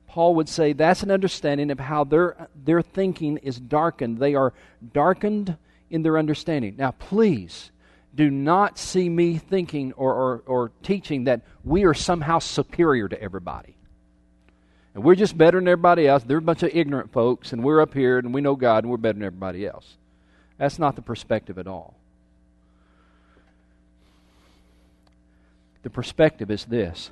Paul 0.06 0.36
would 0.36 0.48
say 0.48 0.72
that's 0.72 1.02
an 1.02 1.10
understanding 1.10 1.70
of 1.70 1.80
how 1.80 2.04
their, 2.04 2.48
their 2.64 2.80
thinking 2.80 3.38
is 3.38 3.58
darkened. 3.58 4.18
They 4.18 4.34
are 4.34 4.54
darkened 4.92 5.56
in 5.90 6.02
their 6.02 6.16
understanding. 6.16 6.76
Now, 6.78 6.92
please 6.92 7.70
do 8.14 8.30
not 8.30 8.78
see 8.78 9.08
me 9.08 9.38
thinking 9.38 9.92
or, 9.94 10.14
or, 10.14 10.42
or 10.46 10.72
teaching 10.82 11.24
that 11.24 11.42
we 11.64 11.84
are 11.84 11.94
somehow 11.94 12.38
superior 12.38 13.08
to 13.08 13.20
everybody. 13.20 13.76
And 14.94 15.02
we're 15.02 15.16
just 15.16 15.36
better 15.36 15.58
than 15.58 15.66
everybody 15.66 16.06
else. 16.06 16.22
They're 16.22 16.38
a 16.38 16.42
bunch 16.42 16.62
of 16.62 16.70
ignorant 16.72 17.12
folks, 17.12 17.52
and 17.52 17.64
we're 17.64 17.80
up 17.80 17.94
here 17.94 18.18
and 18.18 18.32
we 18.32 18.40
know 18.40 18.54
God 18.54 18.84
and 18.84 18.90
we're 18.90 18.96
better 18.96 19.14
than 19.14 19.24
everybody 19.24 19.66
else. 19.66 19.96
That's 20.58 20.78
not 20.78 20.94
the 20.94 21.02
perspective 21.02 21.58
at 21.58 21.66
all. 21.66 21.96
The 25.82 25.90
perspective 25.90 26.50
is 26.50 26.64
this 26.64 27.10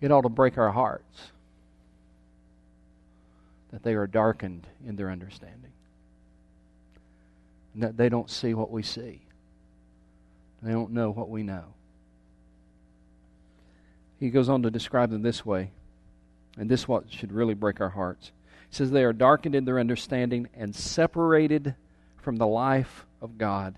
it 0.00 0.10
ought 0.10 0.22
to 0.22 0.28
break 0.28 0.58
our 0.58 0.70
hearts 0.70 1.30
that 3.72 3.82
they 3.82 3.94
are 3.94 4.06
darkened 4.06 4.66
in 4.86 4.96
their 4.96 5.10
understanding 5.10 5.72
they 7.80 8.08
don't 8.08 8.30
see 8.30 8.54
what 8.54 8.70
we 8.70 8.82
see. 8.82 9.20
They 10.62 10.72
don't 10.72 10.92
know 10.92 11.10
what 11.10 11.28
we 11.28 11.42
know. 11.42 11.64
He 14.18 14.30
goes 14.30 14.48
on 14.48 14.62
to 14.62 14.70
describe 14.70 15.10
them 15.10 15.22
this 15.22 15.46
way, 15.46 15.70
and 16.56 16.68
this 16.68 16.88
what 16.88 17.12
should 17.12 17.32
really 17.32 17.54
break 17.54 17.80
our 17.80 17.90
hearts. 17.90 18.32
He 18.68 18.76
says 18.76 18.90
they 18.90 19.04
are 19.04 19.12
darkened 19.12 19.54
in 19.54 19.64
their 19.64 19.78
understanding 19.78 20.48
and 20.54 20.74
separated 20.74 21.74
from 22.16 22.36
the 22.36 22.46
life 22.46 23.06
of 23.22 23.38
God. 23.38 23.76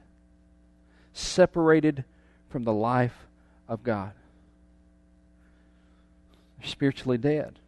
Separated 1.12 2.04
from 2.48 2.64
the 2.64 2.72
life 2.72 3.26
of 3.68 3.82
God. 3.82 4.12
They're 6.58 6.68
spiritually 6.68 7.18
dead 7.18 7.58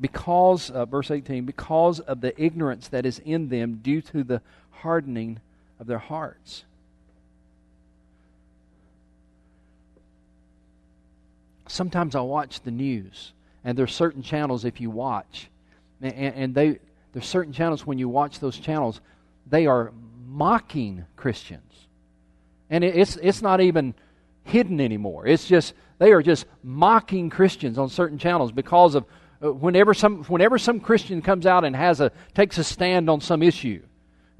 because, 0.00 0.70
uh, 0.70 0.84
verse 0.84 1.10
18, 1.10 1.44
because 1.44 2.00
of 2.00 2.20
the 2.20 2.40
ignorance 2.42 2.88
that 2.88 3.06
is 3.06 3.20
in 3.20 3.48
them 3.48 3.80
due 3.82 4.00
to 4.02 4.24
the 4.24 4.42
hardening 4.70 5.40
of 5.78 5.86
their 5.86 5.98
hearts. 5.98 6.64
Sometimes 11.66 12.14
I 12.14 12.20
watch 12.20 12.60
the 12.60 12.70
news, 12.70 13.32
and 13.64 13.78
there's 13.78 13.94
certain 13.94 14.22
channels 14.22 14.64
if 14.64 14.80
you 14.80 14.90
watch, 14.90 15.48
and, 16.00 16.14
and 16.14 16.54
they 16.54 16.78
there's 17.12 17.26
certain 17.26 17.52
channels 17.52 17.86
when 17.86 17.98
you 17.98 18.08
watch 18.08 18.40
those 18.40 18.58
channels, 18.58 19.00
they 19.46 19.66
are 19.66 19.92
mocking 20.26 21.04
Christians, 21.16 21.86
and 22.68 22.84
it's 22.84 23.16
it's 23.16 23.40
not 23.40 23.60
even 23.60 23.94
hidden 24.44 24.80
anymore. 24.80 25.26
It's 25.26 25.46
just 25.46 25.74
they 25.98 26.12
are 26.12 26.22
just 26.22 26.46
mocking 26.62 27.30
Christians 27.30 27.78
on 27.78 27.88
certain 27.88 28.18
channels 28.18 28.52
because 28.52 28.94
of 28.94 29.04
Uh, 29.44 29.52
whenever 29.52 29.92
some, 29.92 30.24
whenever 30.24 30.58
some 30.58 30.80
Christian 30.80 31.20
comes 31.20 31.44
out 31.44 31.64
and 31.64 31.76
has 31.76 32.00
a, 32.00 32.10
takes 32.34 32.56
a 32.56 32.64
stand 32.64 33.10
on 33.10 33.20
some 33.20 33.42
issue, 33.42 33.82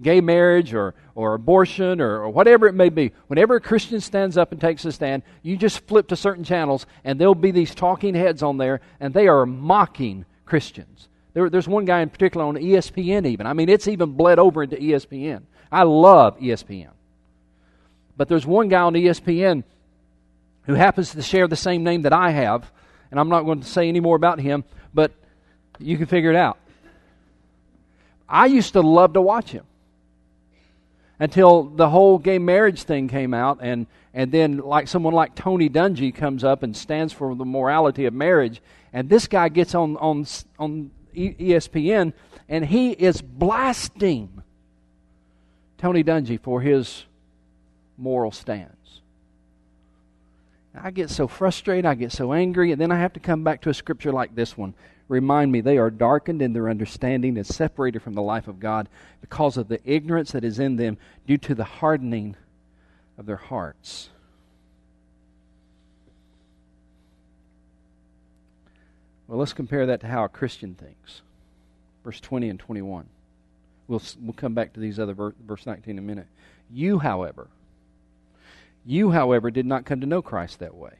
gay 0.01 0.21
marriage 0.21 0.73
or, 0.73 0.95
or 1.15 1.35
abortion 1.35 2.01
or, 2.01 2.23
or 2.23 2.31
whatever 2.31 2.67
it 2.67 2.75
may 2.75 2.89
be, 2.89 3.13
whenever 3.27 3.57
a 3.57 3.61
Christian 3.61 4.01
stands 4.01 4.39
up 4.39 4.53
and 4.53 4.61
takes 4.61 4.85
a 4.85 4.93
stand, 4.93 5.23
you 5.43 5.57
just 5.57 5.87
flip 5.87 6.09
to 6.09 6.17
certain 6.17 6.45
channels 6.45 6.87
and 7.05 7.21
there'll 7.21 7.35
be 7.35 7.51
these 7.51 7.75
talking 7.75 8.15
heads 8.15 8.43
on 8.43 8.57
there 8.57 8.81
and 8.99 9.13
they 9.13 9.29
are 9.29 9.45
mocking 9.45 10.25
Christians. 10.47 11.09
There, 11.35 11.51
there's 11.51 11.69
one 11.69 11.85
guy 11.85 12.01
in 12.01 12.09
particular 12.09 12.47
on 12.47 12.55
ESPN, 12.55 13.27
even. 13.27 13.47
I 13.47 13.53
mean, 13.53 13.69
it's 13.69 13.89
even 13.89 14.13
bled 14.13 14.39
over 14.39 14.63
into 14.63 14.77
ESPN. 14.77 15.43
I 15.71 15.83
love 15.83 16.39
ESPN. 16.39 16.91
But 18.17 18.29
there's 18.29 18.47
one 18.47 18.69
guy 18.69 18.81
on 18.81 18.95
ESPN 18.95 19.65
who 20.63 20.75
happens 20.75 21.13
to 21.13 21.21
share 21.21 21.49
the 21.49 21.57
same 21.57 21.83
name 21.83 22.03
that 22.03 22.13
I 22.13 22.31
have, 22.31 22.71
and 23.11 23.19
I'm 23.19 23.29
not 23.29 23.43
going 23.43 23.61
to 23.61 23.67
say 23.67 23.89
any 23.89 24.01
more 24.01 24.17
about 24.17 24.41
him, 24.41 24.65
but 24.95 25.13
you 25.79 25.97
can 25.97 26.07
figure 26.07 26.31
it 26.31 26.37
out. 26.37 26.59
I 28.29 28.47
used 28.47 28.73
to 28.73 28.81
love 28.81 29.13
to 29.15 29.21
watch 29.21 29.51
him 29.51 29.65
until 31.19 31.65
the 31.65 31.89
whole 31.91 32.19
gay 32.19 32.39
marriage 32.39 32.85
thing 32.85 33.09
came 33.09 33.35
out, 33.35 33.59
and, 33.61 33.87
and 34.15 34.33
then 34.33 34.59
like 34.59 34.89
someone 34.89 35.13
like 35.13 35.35
Tony 35.35 35.69
Dungy 35.69 36.15
comes 36.15 36.45
up 36.45 36.63
and 36.63 36.77
stands 36.77 37.13
for 37.13 37.35
the 37.35 37.45
morality 37.45 38.07
of 38.07 38.15
marriage, 38.15 38.63
and 38.93 39.09
this 39.09 39.27
guy 39.27 39.49
gets 39.49 39.75
on 39.75 39.97
on 39.99 40.27
on 40.59 40.91
ESPN 41.15 42.13
and 42.49 42.65
he 42.67 42.91
is 42.91 43.23
blasting 43.23 44.43
Tony 45.79 46.05
Dungy 46.05 46.41
for 46.41 46.61
his 46.61 47.05
moral 47.97 48.31
stance. 48.31 49.01
I 50.77 50.91
get 50.91 51.11
so 51.11 51.29
frustrated, 51.29 51.87
I 51.87 51.95
get 51.95 52.13
so 52.13 52.33
angry, 52.33 52.73
and 52.73 52.81
then 52.81 52.91
I 52.91 52.99
have 52.99 53.13
to 53.13 53.21
come 53.21 53.45
back 53.45 53.61
to 53.63 53.71
a 53.71 53.75
scripture 53.75 54.13
like 54.13 54.35
this 54.35 54.57
one. 54.57 54.75
Remind 55.09 55.53
me, 55.53 55.61
they 55.61 55.79
are 55.79 55.91
darkened 55.91 56.43
in 56.43 56.53
their 56.53 56.69
understanding 56.69 57.37
and 57.37 57.47
separated 57.47 58.03
from 58.03 58.15
the 58.15 58.23
life 58.23 58.49
of 58.49 58.59
God 58.59 58.89
because 59.21 59.57
of 59.57 59.69
the 59.69 59.81
ignorance 59.85 60.33
that 60.33 60.45
is 60.45 60.59
in 60.59 60.77
them 60.77 60.97
due 61.27 61.39
to 61.39 61.55
the 61.55 61.65
hardening 61.65 62.37
of 63.19 63.27
their 63.27 63.37
hearts. 63.37 64.09
Well, 69.29 69.39
let's 69.39 69.53
compare 69.53 69.87
that 69.87 70.01
to 70.01 70.07
how 70.07 70.25
a 70.25 70.29
Christian 70.29 70.75
thinks. 70.75 71.23
Verse 72.03 72.21
20 72.21 72.49
and 72.49 72.59
21. 72.59 73.07
We'll, 73.87 74.03
we'll 74.21 74.33
come 74.33 74.55
back 74.55 74.73
to 74.75 74.81
these 74.81 74.99
other 74.99 75.15
ver- 75.15 75.35
verse 75.47 75.67
19 75.67 75.93
in 75.93 75.99
a 75.99 76.03
minute. 76.03 76.27
You, 76.71 76.99
however, 76.99 77.49
you, 78.85 79.11
however, 79.11 79.51
did 79.51 79.67
not 79.67 79.85
come 79.85 80.01
to 80.01 80.07
know 80.07 80.23
Christ 80.23 80.59
that 80.59 80.75
way. 80.75 80.93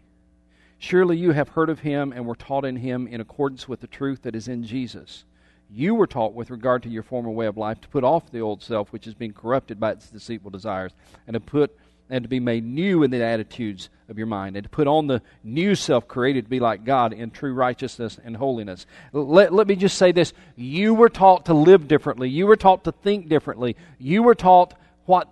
Surely 0.79 1.17
you 1.17 1.33
have 1.33 1.51
heard 1.51 1.71
of 1.71 1.81
him 1.81 2.13
and 2.13 2.27
were 2.27 2.35
taught 2.35 2.65
in 2.65 2.77
him 2.77 3.07
in 3.07 3.21
accordance 3.21 3.69
with 3.69 3.81
the 3.81 3.87
truth 3.87 4.23
that 4.23 4.35
is 4.35 4.49
in 4.49 4.65
Jesus. 4.65 5.25
You 5.71 5.95
were 5.95 6.07
taught 6.07 6.35
with 6.35 6.51
regard 6.51 6.83
to 6.83 6.89
your 6.89 7.03
former 7.03 7.31
way 7.31 7.47
of 7.47 7.57
life 7.57 7.81
to 7.81 7.89
put 7.89 8.05
off 8.05 8.31
the 8.31 8.41
old 8.41 8.63
self, 8.63 8.93
which 8.93 9.07
is 9.07 9.15
being 9.15 9.33
corrupted 9.33 9.81
by 9.81 9.93
its 9.93 10.11
deceitful 10.11 10.51
desires, 10.51 10.93
and 11.27 11.35
to 11.35 11.41
put 11.41 11.77
and 12.11 12.23
to 12.23 12.29
be 12.29 12.39
made 12.41 12.63
new 12.63 13.03
in 13.03 13.11
the 13.11 13.25
attitudes 13.25 13.89
of 14.11 14.19
your 14.19 14.27
mind, 14.27 14.57
and 14.57 14.65
to 14.65 14.69
put 14.69 14.87
on 14.87 15.07
the 15.07 15.23
new 15.43 15.75
self 15.75 16.07
created 16.07 16.45
to 16.45 16.51
be 16.51 16.61
like 16.61 16.85
God 16.85 17.15
in 17.15 17.31
true 17.31 17.55
righteousness 17.55 18.19
and 18.23 18.37
holiness. 18.37 18.87
Let, 19.13 19.55
let 19.55 19.67
me 19.67 19.75
just 19.75 19.97
say 19.97 20.13
this. 20.13 20.35
You 20.55 20.93
were 20.93 21.09
taught 21.09 21.47
to 21.47 21.55
live 21.55 21.89
differently. 21.89 22.29
You 22.29 22.47
were 22.47 22.57
taught 22.57 22.85
to 22.85 22.93
think 22.93 23.29
differently. 23.29 23.77
You 23.99 24.23
were 24.23 24.35
taught 24.35 24.75
what 25.07 25.29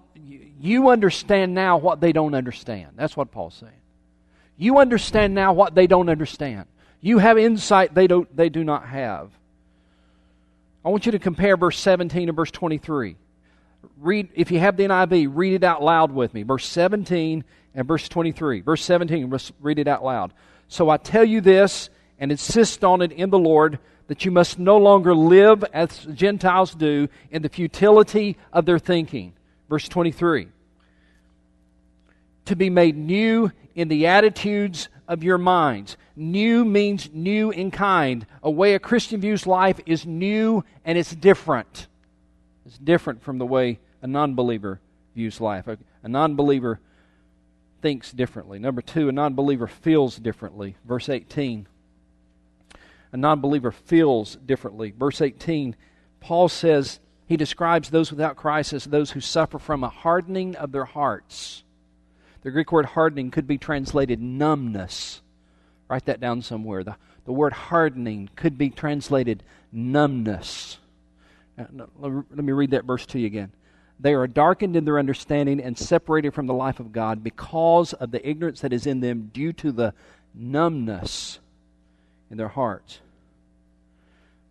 you 0.61 0.91
understand 0.91 1.55
now 1.55 1.77
what 1.77 2.01
they 2.01 2.13
don't 2.13 2.35
understand. 2.35 2.93
That's 2.97 3.17
what 3.17 3.31
Paul's 3.31 3.55
saying. 3.55 3.73
You 4.57 4.79
understand 4.79 5.35
now 5.35 5.53
what 5.53 5.75
they 5.75 5.87
don't 5.87 6.09
understand. 6.09 6.67
You 7.01 7.19
have 7.19 7.37
insight 7.37 7.95
they, 7.95 8.07
don't, 8.07 8.35
they 8.37 8.49
do 8.49 8.63
not 8.63 8.87
have. 8.87 9.31
I 10.85 10.89
want 10.89 11.07
you 11.07 11.13
to 11.13 11.19
compare 11.19 11.57
verse 11.57 11.79
17 11.79 12.29
and 12.29 12.37
verse 12.37 12.51
23. 12.51 13.17
Read, 14.01 14.29
if 14.35 14.51
you 14.51 14.61
have 14.61 14.77
the 14.77 14.85
NIV, 14.85 15.31
read 15.35 15.55
it 15.55 15.65
out 15.65 15.83
loud 15.83 16.13
with 16.13 16.33
me. 16.33 16.45
Verse 16.45 16.67
17 16.67 17.45
And 17.75 17.89
verse 17.89 18.09
23, 18.09 18.61
verse 18.61 18.85
17, 18.85 19.37
read 19.61 19.79
it 19.79 19.89
out 19.89 20.05
loud. 20.05 20.33
So 20.69 20.91
I 20.91 20.97
tell 20.97 21.25
you 21.25 21.41
this 21.41 21.91
and 22.19 22.31
insist 22.31 22.85
on 22.85 23.03
it 23.03 23.11
in 23.11 23.31
the 23.31 23.39
Lord 23.39 23.81
that 24.07 24.25
you 24.25 24.31
must 24.31 24.59
no 24.59 24.79
longer 24.79 25.15
live 25.15 25.65
as 25.73 26.07
Gentiles 26.15 26.75
do 26.75 27.09
in 27.31 27.43
the 27.43 27.49
futility 27.49 28.37
of 28.53 28.65
their 28.65 28.79
thinking. 28.79 29.33
Verse 29.73 29.89
23 29.89 30.49
to 32.45 32.55
be 32.55 32.69
made 32.69 32.95
new 32.95 33.51
in 33.75 33.89
the 33.89 34.07
attitudes 34.07 34.91
of 35.09 35.25
your 35.25 35.39
minds. 35.39 35.97
New 36.15 36.63
means 36.63 37.09
new 37.11 37.51
in 37.51 37.71
kind. 37.71 38.27
A 38.43 38.51
way 38.51 38.75
a 38.75 38.79
Christian 38.79 39.23
views 39.23 39.47
life 39.47 39.81
is 39.87 40.05
new 40.05 40.63
and 40.85 40.99
it's 40.99 41.15
different. 41.15 41.87
It's 42.67 42.77
different 42.77 43.23
from 43.23 43.39
the 43.39 43.47
way 43.47 43.79
a 44.03 44.07
non 44.07 44.35
believer 44.35 44.79
views 45.15 45.41
life. 45.41 45.67
A, 45.67 45.79
a 46.03 46.09
non 46.09 46.37
believer 46.37 46.79
thinks 47.81 48.13
differently. 48.13 48.59
Number 48.59 48.83
two, 48.83 49.09
a 49.09 49.13
non 49.13 49.33
believer 49.33 49.69
feels 49.69 50.19
differently. 50.19 50.77
Verse 50.85 51.09
18. 51.09 51.67
A 53.13 53.17
non 53.17 53.41
believer 53.41 53.73
feels 53.73 54.37
differently. 54.37 54.93
Verse 54.95 55.23
18, 55.23 55.75
Paul 56.21 56.51
says, 56.51 57.01
he 57.33 57.37
describes 57.39 57.89
those 57.89 58.11
without 58.11 58.37
Christ 58.37 58.75
as 58.75 58.85
those 58.85 59.13
who 59.13 59.21
suffer 59.23 59.59
from 59.59 59.83
a 59.83 59.89
hardening 59.89 60.55
of 60.55 60.71
their 60.71 60.85
hearts. 60.85 61.65
The 62.43 62.51
Greek 62.51 62.71
word 62.71 62.85
hardening 62.85 63.31
could 63.31 63.47
be 63.47 63.57
translated 63.57 64.21
numbness. 64.21 65.23
Write 65.89 66.05
that 66.05 66.21
down 66.21 66.43
somewhere. 66.43 66.85
The, 66.85 66.97
the 67.25 67.33
word 67.33 67.55
hardening 67.55 68.29
could 68.37 68.59
be 68.59 68.69
translated 68.69 69.43
numbness. 69.73 70.77
Let 71.57 72.45
me 72.45 72.53
read 72.53 72.73
that 72.73 72.85
verse 72.85 73.07
to 73.07 73.19
you 73.19 73.29
again. 73.29 73.53
They 73.99 74.13
are 74.13 74.27
darkened 74.27 74.77
in 74.77 74.85
their 74.85 74.99
understanding 74.99 75.59
and 75.59 75.79
separated 75.79 76.35
from 76.35 76.47
the 76.47 76.53
life 76.53 76.81
of 76.81 76.93
God 76.93 77.25
because 77.25 77.95
of 77.95 78.11
the 78.11 78.29
ignorance 78.29 78.61
that 78.61 78.75
is 78.75 78.87
in 78.87 79.01
them 79.01 79.31
due 79.33 79.55
to 79.55 79.73
the 79.73 79.95
numbness 80.35 81.39
in 82.31 82.37
their 82.37 82.49
hearts. 82.49 83.01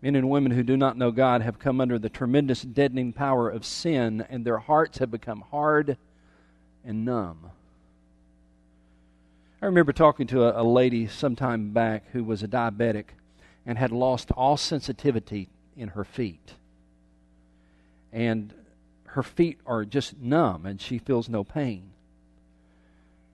Men 0.01 0.15
and 0.15 0.29
women 0.29 0.51
who 0.51 0.63
do 0.63 0.75
not 0.75 0.97
know 0.97 1.11
God 1.11 1.41
have 1.41 1.59
come 1.59 1.79
under 1.79 1.99
the 1.99 2.09
tremendous 2.09 2.63
deadening 2.63 3.13
power 3.13 3.49
of 3.49 3.65
sin, 3.65 4.25
and 4.29 4.43
their 4.43 4.57
hearts 4.57 4.97
have 4.97 5.11
become 5.11 5.41
hard 5.51 5.97
and 6.83 7.05
numb. 7.05 7.51
I 9.61 9.67
remember 9.67 9.93
talking 9.93 10.25
to 10.27 10.43
a, 10.43 10.61
a 10.61 10.65
lady 10.65 11.07
sometime 11.07 11.71
back 11.71 12.05
who 12.13 12.23
was 12.23 12.41
a 12.41 12.47
diabetic 12.47 13.05
and 13.63 13.77
had 13.77 13.91
lost 13.91 14.31
all 14.31 14.57
sensitivity 14.57 15.49
in 15.77 15.89
her 15.89 16.03
feet. 16.03 16.55
And 18.11 18.53
her 19.05 19.21
feet 19.21 19.59
are 19.65 19.85
just 19.85 20.17
numb 20.17 20.65
and 20.65 20.81
she 20.81 20.97
feels 20.97 21.29
no 21.29 21.43
pain. 21.43 21.91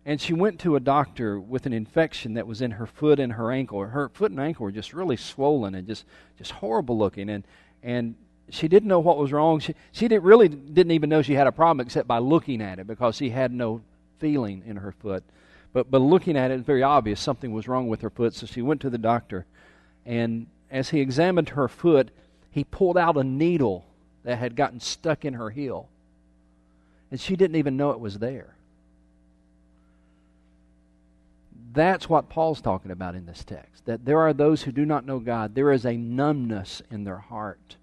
And 0.07 0.21
she 0.21 0.31
went 0.31 0.61
to 0.61 0.77
a 0.77 0.79
doctor 0.79 1.37
with 1.37 1.65
an 1.65 1.73
infection 1.73 2.35
that 2.35 2.47
was 2.47 2.61
in 2.61 2.71
her 2.71 2.85
foot 2.85 3.19
and 3.19 3.33
her 3.33 3.51
ankle. 3.51 3.81
Her 3.81 4.07
foot 4.07 4.31
and 4.31 4.39
ankle 4.39 4.63
were 4.63 4.71
just 4.71 4.93
really 4.93 5.17
swollen 5.17 5.75
and 5.75 5.85
just, 5.85 6.05
just 6.37 6.51
horrible 6.53 6.97
looking. 6.97 7.29
And, 7.29 7.43
and 7.83 8.15
she 8.49 8.69
didn't 8.69 8.87
know 8.87 9.01
what 9.01 9.17
was 9.17 9.33
wrong. 9.33 9.59
She, 9.59 9.75
she 9.91 10.07
didn't, 10.07 10.23
really 10.23 10.47
didn't 10.47 10.91
even 10.91 11.09
know 11.09 11.21
she 11.21 11.33
had 11.33 11.45
a 11.45 11.51
problem 11.51 11.85
except 11.85 12.07
by 12.07 12.19
looking 12.19 12.61
at 12.61 12.79
it 12.79 12.87
because 12.87 13.17
she 13.17 13.31
had 13.31 13.51
no 13.51 13.81
feeling 14.17 14.63
in 14.65 14.77
her 14.77 14.93
foot. 14.93 15.25
But, 15.73 15.91
but 15.91 15.99
looking 15.99 16.37
at 16.37 16.51
it, 16.51 16.53
it's 16.53 16.65
very 16.65 16.83
obvious 16.83 17.19
something 17.19 17.51
was 17.51 17.67
wrong 17.67 17.89
with 17.89 17.99
her 17.99 18.09
foot. 18.09 18.33
So 18.33 18.45
she 18.45 18.61
went 18.61 18.79
to 18.81 18.89
the 18.89 18.97
doctor. 18.97 19.45
And 20.05 20.47
as 20.71 20.91
he 20.91 21.01
examined 21.01 21.49
her 21.49 21.67
foot, 21.67 22.11
he 22.49 22.63
pulled 22.63 22.97
out 22.97 23.17
a 23.17 23.25
needle 23.25 23.85
that 24.23 24.37
had 24.37 24.55
gotten 24.55 24.79
stuck 24.79 25.25
in 25.25 25.33
her 25.33 25.49
heel. 25.49 25.89
And 27.11 27.19
she 27.19 27.35
didn't 27.35 27.57
even 27.57 27.75
know 27.75 27.91
it 27.91 27.99
was 27.99 28.19
there. 28.19 28.53
That's 31.73 32.07
what 32.07 32.29
Paul's 32.29 32.61
talking 32.61 32.91
about 32.91 33.15
in 33.15 33.25
this 33.25 33.43
text. 33.43 33.85
That 33.85 34.05
there 34.05 34.19
are 34.19 34.33
those 34.33 34.63
who 34.63 34.71
do 34.71 34.85
not 34.85 35.05
know 35.05 35.19
God. 35.19 35.53
There 35.53 35.71
is 35.71 35.85
a 35.85 35.97
numbness 35.97 36.81
in 36.89 37.03
their 37.03 37.17
heart. 37.17 37.75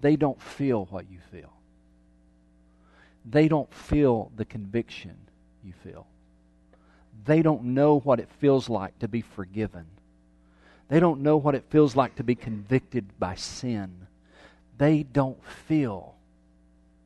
They 0.00 0.16
don't 0.16 0.40
feel 0.40 0.86
what 0.86 1.10
you 1.10 1.18
feel, 1.30 1.52
they 3.24 3.48
don't 3.48 3.72
feel 3.72 4.32
the 4.36 4.44
conviction 4.44 5.16
you 5.62 5.72
feel. 5.84 6.06
They 7.24 7.42
don't 7.42 7.62
know 7.62 8.00
what 8.00 8.18
it 8.18 8.28
feels 8.40 8.68
like 8.68 8.98
to 8.98 9.06
be 9.06 9.20
forgiven. 9.20 9.86
They 10.88 10.98
don't 10.98 11.20
know 11.20 11.36
what 11.36 11.54
it 11.54 11.64
feels 11.70 11.94
like 11.94 12.16
to 12.16 12.24
be 12.24 12.34
convicted 12.34 13.18
by 13.18 13.36
sin. 13.36 14.08
They 14.76 15.04
don't 15.04 15.42
feel 15.44 16.16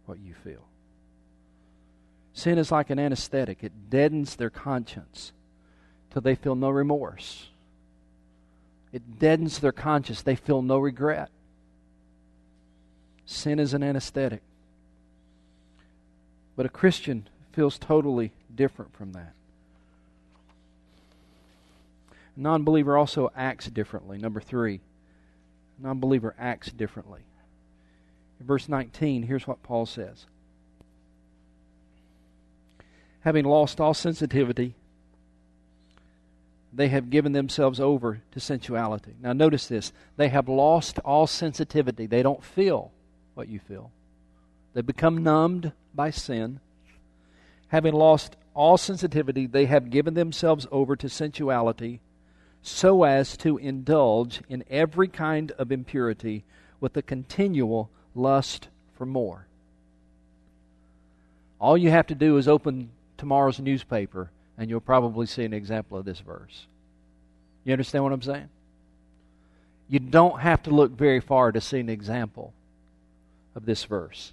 what 0.07 0.19
you 0.19 0.33
feel. 0.43 0.65
Sin 2.33 2.57
is 2.57 2.73
like 2.73 2.89
an 2.89 2.99
anesthetic, 2.99 3.63
it 3.63 3.91
deadens 3.91 4.37
their 4.37 4.49
conscience 4.49 5.33
till 6.17 6.23
they 6.23 6.35
feel 6.35 6.55
no 6.55 6.71
remorse. 6.71 7.49
It 8.91 9.19
deadens 9.19 9.59
their 9.59 9.71
conscience, 9.71 10.23
they 10.23 10.35
feel 10.35 10.63
no 10.63 10.79
regret. 10.79 11.29
Sin 13.27 13.59
is 13.59 13.75
an 13.75 13.83
anesthetic. 13.83 14.41
But 16.57 16.65
a 16.65 16.71
Christian 16.71 17.29
feels 17.53 17.79
totally 17.79 18.33
different 18.55 18.97
from 18.97 19.13
that. 19.13 19.35
A 22.35 22.41
non 22.41 22.65
believer 22.65 22.97
also 22.97 23.31
acts 23.37 23.67
differently. 23.67 24.17
Number 24.17 24.41
three, 24.41 24.81
non 25.79 26.01
believer 26.01 26.35
acts 26.39 26.73
differently. 26.73 27.27
In 28.41 28.47
verse 28.47 28.71
19, 28.71 29.25
here's 29.25 29.47
what 29.47 29.63
Paul 29.63 29.85
says 29.85 30.25
Having 33.21 33.45
lost 33.45 33.83
all 33.83 33.93
sensitivity, 33.93 34.77
they 36.77 36.89
have 36.89 37.11
given 37.11 37.33
themselves 37.33 37.81
over 37.81 38.21
to 38.33 38.41
sensuality. 38.41 39.15
Now, 39.21 39.33
notice 39.33 39.67
this. 39.67 39.93
They 40.17 40.29
have 40.29 40.49
lost 40.49 40.99
all 41.01 41.27
sensitivity. 41.27 42.07
They 42.07 42.23
don't 42.23 42.45
feel 42.45 42.93
what 43.35 43.49
you 43.49 43.59
feel. 43.59 43.91
They 44.75 44.83
become 44.83 45.23
numbed 45.23 45.73
by 45.95 46.11
sin. 46.11 46.61
Having 47.69 47.95
lost 47.95 48.37
all 48.55 48.77
sensitivity, 48.77 49.47
they 49.47 49.67
have 49.67 49.91
given 49.91 50.15
themselves 50.15 50.67
over 50.71 50.97
to 50.97 51.09
sensuality 51.09 52.01
so 52.63 53.05
as 53.05 53.37
to 53.39 53.59
indulge 53.59 54.43
in 54.49 54.65
every 54.69 55.09
kind 55.09 55.53
of 55.53 55.71
impurity 55.71 56.45
with 56.81 56.97
a 56.97 57.03
continual 57.03 57.91
lust 58.15 58.69
for 58.97 59.07
more. 59.07 59.47
All 61.59 61.79
you 61.79 61.91
have 61.91 62.09
to 62.09 62.15
do 62.15 62.37
is 62.37 62.49
open 62.49 62.91
tomorrow's 63.17 63.61
newspaper, 63.61 64.31
and 64.59 64.71
you'll 64.71 64.81
probably 64.81 65.27
see 65.27 65.45
an 65.45 65.53
example 65.53 65.99
of 65.99 66.05
this 66.05 66.21
verse. 66.21 66.67
You 67.65 67.73
understand 67.73 68.05
what 68.05 68.13
I'm 68.13 68.23
saying? 68.23 68.49
You 69.89 69.99
don't 69.99 70.41
have 70.41 70.63
to 70.65 70.71
look 70.71 70.93
very 70.93 71.21
far 71.21 71.53
to 71.53 71.61
see 71.61 71.81
an 71.81 71.89
example 71.89 72.53
of 73.55 73.67
this 73.67 73.85
verse. 73.85 74.33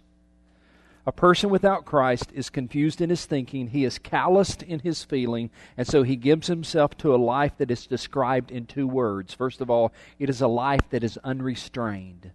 A 1.06 1.12
person 1.12 1.50
without 1.50 1.84
Christ 1.84 2.32
is 2.34 2.50
confused 2.50 3.02
in 3.02 3.10
his 3.10 3.26
thinking, 3.26 3.68
he 3.68 3.84
is 3.84 4.00
calloused 4.00 4.64
in 4.64 4.80
his 4.80 5.04
feeling, 5.04 5.50
and 5.76 5.86
so 5.86 6.04
he 6.04 6.16
gives 6.16 6.48
himself 6.48 6.96
to 6.98 7.14
a 7.14 7.18
life 7.18 7.52
that 7.58 7.70
is 7.70 7.86
described 7.86 8.52
in 8.52 8.66
two 8.66 8.88
words. 8.88 9.34
First 9.34 9.60
of 9.60 9.70
all, 9.70 9.92
it 10.18 10.30
is 10.30 10.40
a 10.40 10.48
life 10.48 10.90
that 10.92 11.04
is 11.04 11.18
unrestrained. 11.18 12.32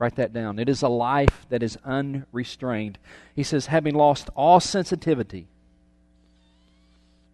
Write 0.00 0.16
that 0.16 0.32
down. 0.32 0.58
It 0.58 0.68
is 0.68 0.82
a 0.82 0.88
life 0.88 1.46
that 1.50 1.62
is 1.62 1.78
unrestrained. 1.84 2.98
He 3.34 3.44
says, 3.44 3.66
having 3.66 3.94
lost 3.94 4.28
all 4.34 4.58
sensitivity, 4.58 5.46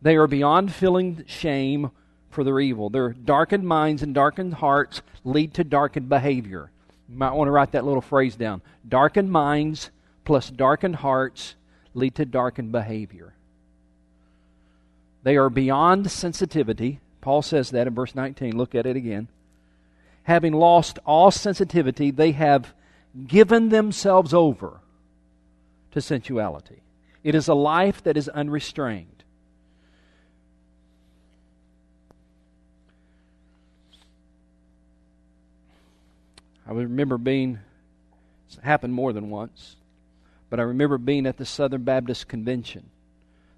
they 0.02 0.16
are 0.16 0.26
beyond 0.26 0.72
feeling 0.72 1.24
shame 1.26 1.90
for 2.30 2.44
their 2.44 2.60
evil. 2.60 2.90
Their 2.90 3.10
darkened 3.10 3.66
minds 3.66 4.02
and 4.02 4.14
darkened 4.14 4.54
hearts 4.54 5.02
lead 5.24 5.54
to 5.54 5.64
darkened 5.64 6.08
behavior. 6.08 6.70
You 7.08 7.16
might 7.16 7.32
want 7.32 7.48
to 7.48 7.52
write 7.52 7.72
that 7.72 7.84
little 7.84 8.00
phrase 8.00 8.36
down. 8.36 8.62
Darkened 8.88 9.30
minds 9.30 9.90
plus 10.24 10.48
darkened 10.48 10.96
hearts 10.96 11.56
lead 11.92 12.14
to 12.14 12.24
darkened 12.24 12.72
behavior. 12.72 13.34
They 15.22 15.36
are 15.36 15.50
beyond 15.50 16.10
sensitivity. 16.10 17.00
Paul 17.20 17.42
says 17.42 17.70
that 17.70 17.86
in 17.86 17.94
verse 17.94 18.14
19. 18.14 18.56
Look 18.56 18.74
at 18.74 18.86
it 18.86 18.96
again. 18.96 19.28
Having 20.22 20.54
lost 20.54 20.98
all 21.04 21.30
sensitivity, 21.30 22.10
they 22.10 22.32
have 22.32 22.72
given 23.26 23.68
themselves 23.68 24.32
over 24.32 24.80
to 25.90 26.00
sensuality. 26.00 26.80
It 27.24 27.34
is 27.34 27.48
a 27.48 27.54
life 27.54 28.02
that 28.04 28.16
is 28.16 28.28
unrestrained. 28.28 29.19
I 36.70 36.72
remember 36.72 37.18
being, 37.18 37.58
it's 38.46 38.56
happened 38.62 38.94
more 38.94 39.12
than 39.12 39.28
once. 39.28 39.74
But 40.50 40.60
I 40.60 40.62
remember 40.62 40.98
being 40.98 41.26
at 41.26 41.36
the 41.36 41.44
Southern 41.44 41.82
Baptist 41.82 42.28
Convention. 42.28 42.90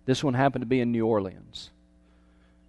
This 0.07 0.25
one 0.25 0.33
happened 0.33 0.63
to 0.63 0.67
be 0.67 0.81
in 0.81 0.93
New 0.93 1.07
Orleans. 1.07 1.71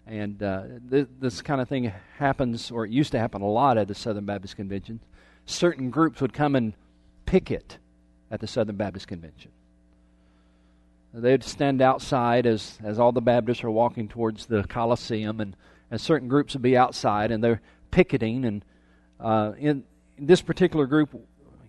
And 0.06 0.44
uh, 0.44 0.64
th- 0.92 1.08
this 1.22 1.42
kind 1.42 1.62
of 1.62 1.70
thing 1.70 1.94
happens, 2.18 2.72
or 2.72 2.84
it 2.84 2.92
used 2.92 3.14
to 3.14 3.20
happen 3.20 3.42
a 3.42 3.48
lot 3.48 3.78
at 3.78 3.88
the 3.88 3.96
Southern 3.96 4.26
Baptist 4.26 4.58
Convention. 4.58 5.00
Certain 5.46 5.90
groups 5.90 6.20
would 6.20 6.34
come 6.34 6.58
and 6.58 6.74
picket 7.26 7.78
at 8.30 8.42
the 8.42 8.48
Southern 8.48 8.76
Baptist 8.76 9.08
Convention. 9.08 9.52
they'd 11.14 11.46
stand 11.46 11.82
outside 11.82 12.46
as, 12.46 12.80
as 12.84 13.00
all 13.00 13.14
the 13.14 13.22
Baptists 13.22 13.64
are 13.64 13.72
walking 13.72 14.10
towards 14.10 14.48
the 14.48 14.64
Coliseum, 14.64 15.40
and, 15.40 15.56
and 15.90 16.02
certain 16.02 16.28
groups 16.28 16.54
would 16.54 16.62
be 16.62 16.76
outside, 16.76 17.32
and 17.32 17.42
they're 17.42 17.62
picketing. 17.92 18.44
And 18.44 18.66
uh, 19.22 19.54
in, 19.58 19.86
in 20.18 20.26
this 20.26 20.42
particular 20.42 20.86
group 20.86 21.10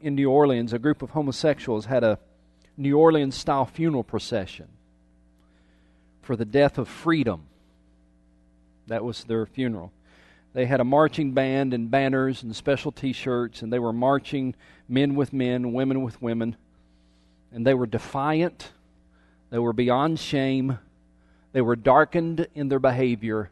in 0.02 0.14
New 0.14 0.30
Orleans, 0.30 0.72
a 0.72 0.78
group 0.78 1.02
of 1.02 1.10
homosexuals 1.10 1.86
had 1.86 2.04
a 2.04 2.18
New 2.76 2.98
Orleans 2.98 3.34
style 3.34 3.64
funeral 3.64 4.04
procession 4.04 4.68
for 6.22 6.36
the 6.36 6.44
death 6.44 6.78
of 6.78 6.88
freedom. 6.88 7.46
That 8.86 9.04
was 9.04 9.24
their 9.24 9.46
funeral. 9.46 9.92
They 10.52 10.66
had 10.66 10.80
a 10.80 10.84
marching 10.84 11.32
band 11.32 11.72
and 11.74 11.90
banners 11.90 12.42
and 12.42 12.54
special 12.54 12.92
t 12.92 13.12
shirts, 13.12 13.62
and 13.62 13.72
they 13.72 13.78
were 13.78 13.92
marching 13.92 14.54
men 14.88 15.14
with 15.14 15.32
men, 15.32 15.72
women 15.72 16.02
with 16.02 16.20
women. 16.20 16.56
And 17.52 17.66
they 17.66 17.74
were 17.74 17.86
defiant, 17.86 18.72
they 19.50 19.58
were 19.58 19.72
beyond 19.72 20.18
shame, 20.18 20.78
they 21.52 21.60
were 21.60 21.76
darkened 21.76 22.48
in 22.54 22.68
their 22.68 22.80
behavior 22.80 23.50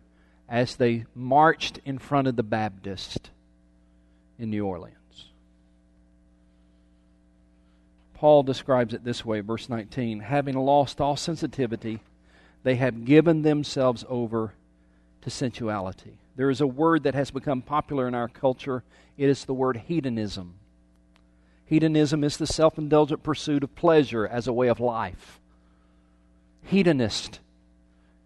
as 0.48 0.76
they 0.76 1.07
marched 1.14 1.78
in 1.85 1.98
front 1.98 2.28
of 2.28 2.37
the 2.37 2.42
Baptist 2.42 3.31
in 4.42 4.50
New 4.50 4.66
Orleans. 4.66 4.96
Paul 8.14 8.42
describes 8.42 8.92
it 8.92 9.05
this 9.05 9.24
way, 9.24 9.40
verse 9.40 9.68
19 9.68 10.20
having 10.20 10.57
lost 10.57 11.00
all 11.00 11.16
sensitivity, 11.16 12.00
they 12.64 12.74
have 12.74 13.05
given 13.05 13.42
themselves 13.42 14.05
over 14.09 14.52
to 15.22 15.31
sensuality. 15.31 16.18
There 16.35 16.50
is 16.50 16.61
a 16.61 16.66
word 16.66 17.05
that 17.05 17.14
has 17.14 17.31
become 17.31 17.62
popular 17.62 18.09
in 18.09 18.14
our 18.14 18.28
culture. 18.28 18.83
It 19.16 19.28
is 19.28 19.44
the 19.44 19.55
word 19.55 19.76
hedonism. 19.76 20.55
Hedonism 21.66 22.24
is 22.24 22.37
the 22.37 22.46
self 22.46 22.78
indulgent 22.78 23.22
pursuit 23.22 23.62
of 23.62 23.74
pleasure 23.76 24.26
as 24.26 24.48
a 24.48 24.52
way 24.52 24.68
of 24.68 24.81
life. 24.81 25.38
Hedonist. 26.64 27.38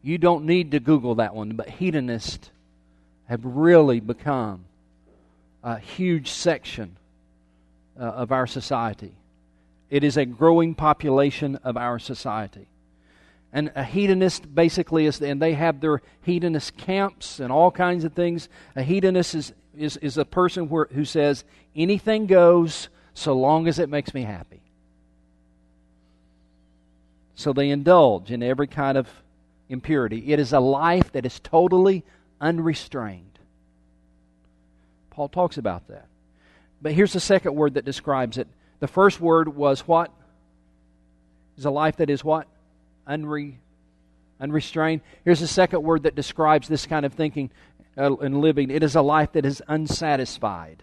You 0.03 0.17
don't 0.17 0.47
need 0.47 0.71
to 0.71 0.81
Google 0.81 1.17
that 1.17 1.35
one, 1.35 1.57
but 1.57 1.69
hedonist 1.69 2.51
have 3.29 3.45
really 3.45 4.01
become 4.01 4.65
a 5.67 5.81
huge 5.81 6.31
section 6.31 6.97
uh, 7.99 8.05
of 8.05 8.31
our 8.31 8.47
society. 8.47 9.13
It 9.91 10.05
is 10.05 10.17
a 10.17 10.25
growing 10.25 10.77
population 10.77 11.57
of 11.57 11.77
our 11.77 11.99
society. 11.99 12.69
And 13.53 13.73
a 13.75 13.83
hedonist 13.83 14.55
basically 14.55 15.07
is, 15.07 15.21
and 15.21 15.43
they 15.43 15.55
have 15.55 15.81
their 15.81 16.03
hedonist 16.23 16.77
camps 16.77 17.41
and 17.41 17.51
all 17.51 17.73
kinds 17.73 18.05
of 18.05 18.13
things. 18.13 18.49
A 18.77 18.83
hedonist 18.85 19.35
is, 19.35 19.53
is, 19.77 19.97
is 19.97 20.17
a 20.17 20.25
person 20.25 20.69
where, 20.69 20.87
who 20.93 21.05
says, 21.05 21.45
anything 21.75 22.27
goes 22.27 22.89
so 23.15 23.33
long 23.33 23.67
as 23.67 23.81
it 23.81 23.89
makes 23.89 24.15
me 24.15 24.23
happy. 24.23 24.63
So 27.35 27.53
they 27.53 27.71
indulge 27.71 28.31
in 28.31 28.41
every 28.41 28.69
kind 28.69 28.97
of 28.97 29.09
impurity. 29.69 30.33
It 30.33 30.39
is 30.39 30.53
a 30.53 30.61
life 30.61 31.11
that 31.11 31.27
is 31.27 31.41
totally 31.41 32.05
unrestrained. 32.41 33.26
Paul 35.17 35.31
talks 35.31 35.57
about 35.57 35.89
that. 35.89 36.09
But 36.83 36.93
here's 36.93 37.15
the 37.15 37.21
second 37.21 37.55
word 37.55 37.75
that 37.75 37.87
describes 37.87 38.37
it. 38.37 38.49
The 38.81 38.87
first 38.87 39.19
word 39.19 39.49
was 39.49 39.81
what? 39.81 40.13
Is 41.57 41.65
a 41.65 41.71
life 41.71 41.97
that 41.97 42.11
is 42.11 42.23
what? 42.23 42.47
Unre, 43.09 43.55
unrestrained. 44.39 45.01
Here's 45.25 45.41
the 45.41 45.47
second 45.47 45.83
word 45.83 46.03
that 46.03 46.15
describes 46.15 46.69
this 46.69 46.85
kind 46.85 47.07
of 47.07 47.15
thinking 47.15 47.51
uh, 47.97 48.15
and 48.17 48.43
living. 48.43 48.71
It 48.71 48.83
is 48.83 48.95
a 48.95 49.01
life 49.01 49.33
that 49.33 49.47
is 49.47 49.63
unsatisfied. 49.67 50.83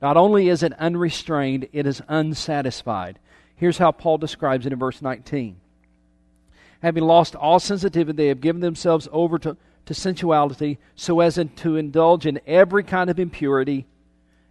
Not 0.00 0.16
only 0.16 0.48
is 0.48 0.62
it 0.62 0.72
unrestrained, 0.74 1.66
it 1.72 1.84
is 1.84 2.00
unsatisfied. 2.06 3.18
Here's 3.56 3.78
how 3.78 3.90
Paul 3.90 4.18
describes 4.18 4.66
it 4.66 4.72
in 4.72 4.78
verse 4.78 5.02
19. 5.02 5.56
Having 6.80 7.02
lost 7.02 7.34
all 7.34 7.58
sensitivity, 7.58 8.16
they 8.16 8.28
have 8.28 8.40
given 8.40 8.60
themselves 8.60 9.08
over 9.10 9.36
to, 9.40 9.56
to 9.88 9.94
sensuality 9.94 10.76
so 10.94 11.20
as 11.20 11.40
to 11.56 11.76
indulge 11.76 12.26
in 12.26 12.38
every 12.46 12.82
kind 12.82 13.08
of 13.08 13.18
impurity. 13.18 13.86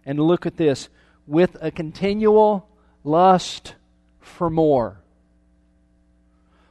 And 0.04 0.18
look 0.18 0.46
at 0.46 0.56
this 0.56 0.88
with 1.28 1.56
a 1.60 1.70
continual 1.70 2.68
lust 3.04 3.76
for 4.20 4.50
more. 4.50 5.00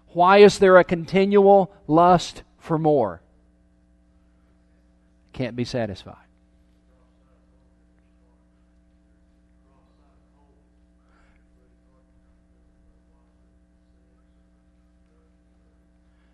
Why 0.10 0.40
is 0.40 0.60
there 0.60 0.76
a 0.76 0.84
continual 0.84 1.72
lust 1.88 2.44
for 2.60 2.78
more? 2.78 3.22
Can't 5.32 5.56
be 5.56 5.64
satisfied. 5.64 6.27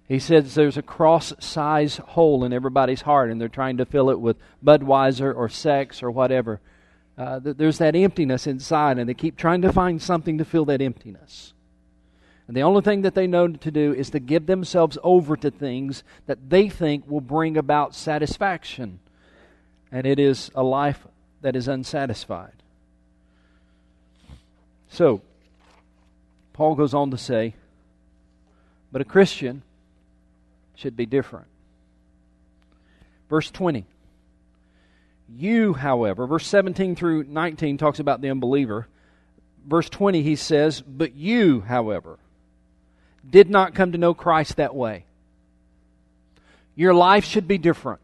He 0.08 0.20
says 0.20 0.54
there's 0.54 0.78
a 0.78 0.82
cross 0.82 1.34
size 1.39 1.98
hole 1.98 2.44
in 2.44 2.54
everybody's 2.54 3.02
heart, 3.02 3.32
and 3.32 3.39
they're 3.39 3.48
trying 3.48 3.78
to 3.78 3.86
fill 3.86 4.10
it 4.10 4.20
with 4.20 4.38
Budweiser 4.63 5.34
or 5.36 5.50
sex 5.50 6.04
or 6.04 6.12
whatever. 6.12 6.60
Uh, 7.18 7.39
there's 7.42 7.78
that 7.78 7.96
emptiness 7.96 8.48
inside, 8.48 8.98
and 8.98 9.08
they 9.08 9.13
keep 9.13 9.38
trying 9.38 9.62
to 9.62 9.72
find 9.72 10.02
something 10.02 10.38
to 10.39 10.46
fill 10.46 10.66
that 10.66 10.82
emptiness. 10.82 11.54
And 12.48 12.58
the 12.58 12.63
only 12.63 12.82
thing 12.82 13.04
that 13.04 13.16
they 13.16 13.28
know 13.28 13.48
to 13.48 13.72
do 13.72 13.94
is 13.94 14.10
to 14.10 14.20
give 14.20 14.48
themselves 14.48 14.98
over 15.04 15.38
to 15.38 15.50
things 15.50 16.04
that 16.26 16.50
they 16.50 16.68
think 16.68 17.10
will 17.10 17.22
bring 17.22 17.56
about 17.56 17.96
satisfaction. 17.96 19.00
And 19.92 20.06
it 20.06 20.20
is 20.20 20.52
a 20.54 20.63
life 20.63 21.08
that 21.42 21.56
is 21.56 21.68
unsatisfied. 21.68 22.54
So, 24.89 25.22
Paul 26.52 26.76
goes 26.76 26.94
on 26.94 27.12
to 27.12 27.18
say, 27.18 27.56
but 28.92 29.02
a 29.02 29.06
Christian 29.06 29.63
should 30.76 30.96
be 30.96 31.06
different. 31.06 31.48
Verse 33.30 33.50
20. 33.52 33.86
You, 35.30 35.74
however, 35.74 36.28
verse 36.28 36.46
17 36.48 36.96
through 36.96 37.24
19 37.24 37.78
talks 37.78 38.00
about 38.00 38.22
the 38.22 38.30
unbeliever. 38.30 38.88
Verse 39.66 39.90
20, 39.90 40.22
he 40.22 40.36
says, 40.36 40.82
But 40.82 41.16
you, 41.16 41.62
however, 41.62 42.20
did 43.28 43.50
not 43.50 43.74
come 43.74 43.94
to 43.94 43.98
know 43.98 44.14
Christ 44.14 44.58
that 44.58 44.76
way. 44.76 45.06
Your 46.76 46.94
life 46.94 47.26
should 47.26 47.48
be 47.48 47.58
different. 47.58 48.02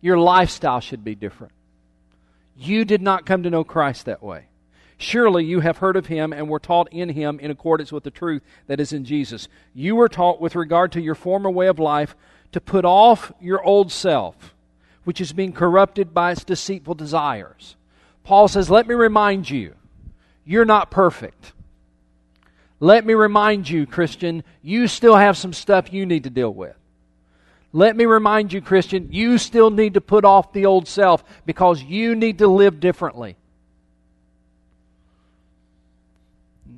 Your 0.00 0.18
lifestyle 0.18 0.80
should 0.80 1.04
be 1.04 1.14
different. 1.14 1.52
You 2.56 2.84
did 2.84 3.00
not 3.00 3.24
come 3.24 3.44
to 3.44 3.50
know 3.50 3.64
Christ 3.64 4.06
that 4.06 4.22
way. 4.22 4.46
Surely 5.02 5.44
you 5.44 5.58
have 5.58 5.78
heard 5.78 5.96
of 5.96 6.06
him 6.06 6.32
and 6.32 6.48
were 6.48 6.60
taught 6.60 6.88
in 6.92 7.08
him 7.08 7.40
in 7.40 7.50
accordance 7.50 7.90
with 7.90 8.04
the 8.04 8.10
truth 8.10 8.40
that 8.68 8.78
is 8.78 8.92
in 8.92 9.04
Jesus. 9.04 9.48
You 9.74 9.96
were 9.96 10.08
taught 10.08 10.40
with 10.40 10.54
regard 10.54 10.92
to 10.92 11.00
your 11.00 11.16
former 11.16 11.50
way 11.50 11.66
of 11.66 11.80
life 11.80 12.14
to 12.52 12.60
put 12.60 12.84
off 12.84 13.32
your 13.40 13.60
old 13.64 13.90
self, 13.90 14.54
which 15.02 15.20
is 15.20 15.32
being 15.32 15.52
corrupted 15.52 16.14
by 16.14 16.30
its 16.30 16.44
deceitful 16.44 16.94
desires. 16.94 17.74
Paul 18.22 18.46
says, 18.46 18.70
Let 18.70 18.86
me 18.86 18.94
remind 18.94 19.50
you, 19.50 19.74
you're 20.44 20.64
not 20.64 20.92
perfect. 20.92 21.52
Let 22.78 23.04
me 23.04 23.14
remind 23.14 23.68
you, 23.68 23.86
Christian, 23.86 24.44
you 24.62 24.86
still 24.86 25.16
have 25.16 25.36
some 25.36 25.52
stuff 25.52 25.92
you 25.92 26.06
need 26.06 26.22
to 26.24 26.30
deal 26.30 26.54
with. 26.54 26.76
Let 27.72 27.96
me 27.96 28.06
remind 28.06 28.52
you, 28.52 28.60
Christian, 28.60 29.08
you 29.10 29.36
still 29.38 29.70
need 29.70 29.94
to 29.94 30.00
put 30.00 30.24
off 30.24 30.52
the 30.52 30.66
old 30.66 30.86
self 30.86 31.24
because 31.44 31.82
you 31.82 32.14
need 32.14 32.38
to 32.38 32.46
live 32.46 32.78
differently. 32.78 33.36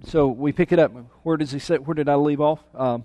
So 0.06 0.28
we 0.28 0.52
pick 0.52 0.72
it 0.72 0.78
up. 0.78 0.92
Where 1.22 1.36
does 1.36 1.52
he 1.52 1.58
say? 1.58 1.78
Where 1.78 1.94
did 1.94 2.08
I 2.08 2.14
leave 2.16 2.40
off? 2.40 2.60
Um, 2.74 3.04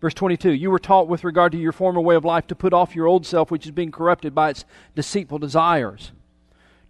verse 0.00 0.14
22 0.14 0.52
You 0.52 0.70
were 0.70 0.78
taught 0.78 1.08
with 1.08 1.24
regard 1.24 1.52
to 1.52 1.58
your 1.58 1.72
former 1.72 2.00
way 2.00 2.14
of 2.14 2.24
life 2.24 2.46
to 2.48 2.54
put 2.54 2.72
off 2.72 2.96
your 2.96 3.06
old 3.06 3.26
self, 3.26 3.50
which 3.50 3.66
is 3.66 3.72
being 3.72 3.92
corrupted 3.92 4.34
by 4.34 4.50
its 4.50 4.64
deceitful 4.94 5.38
desires 5.38 6.12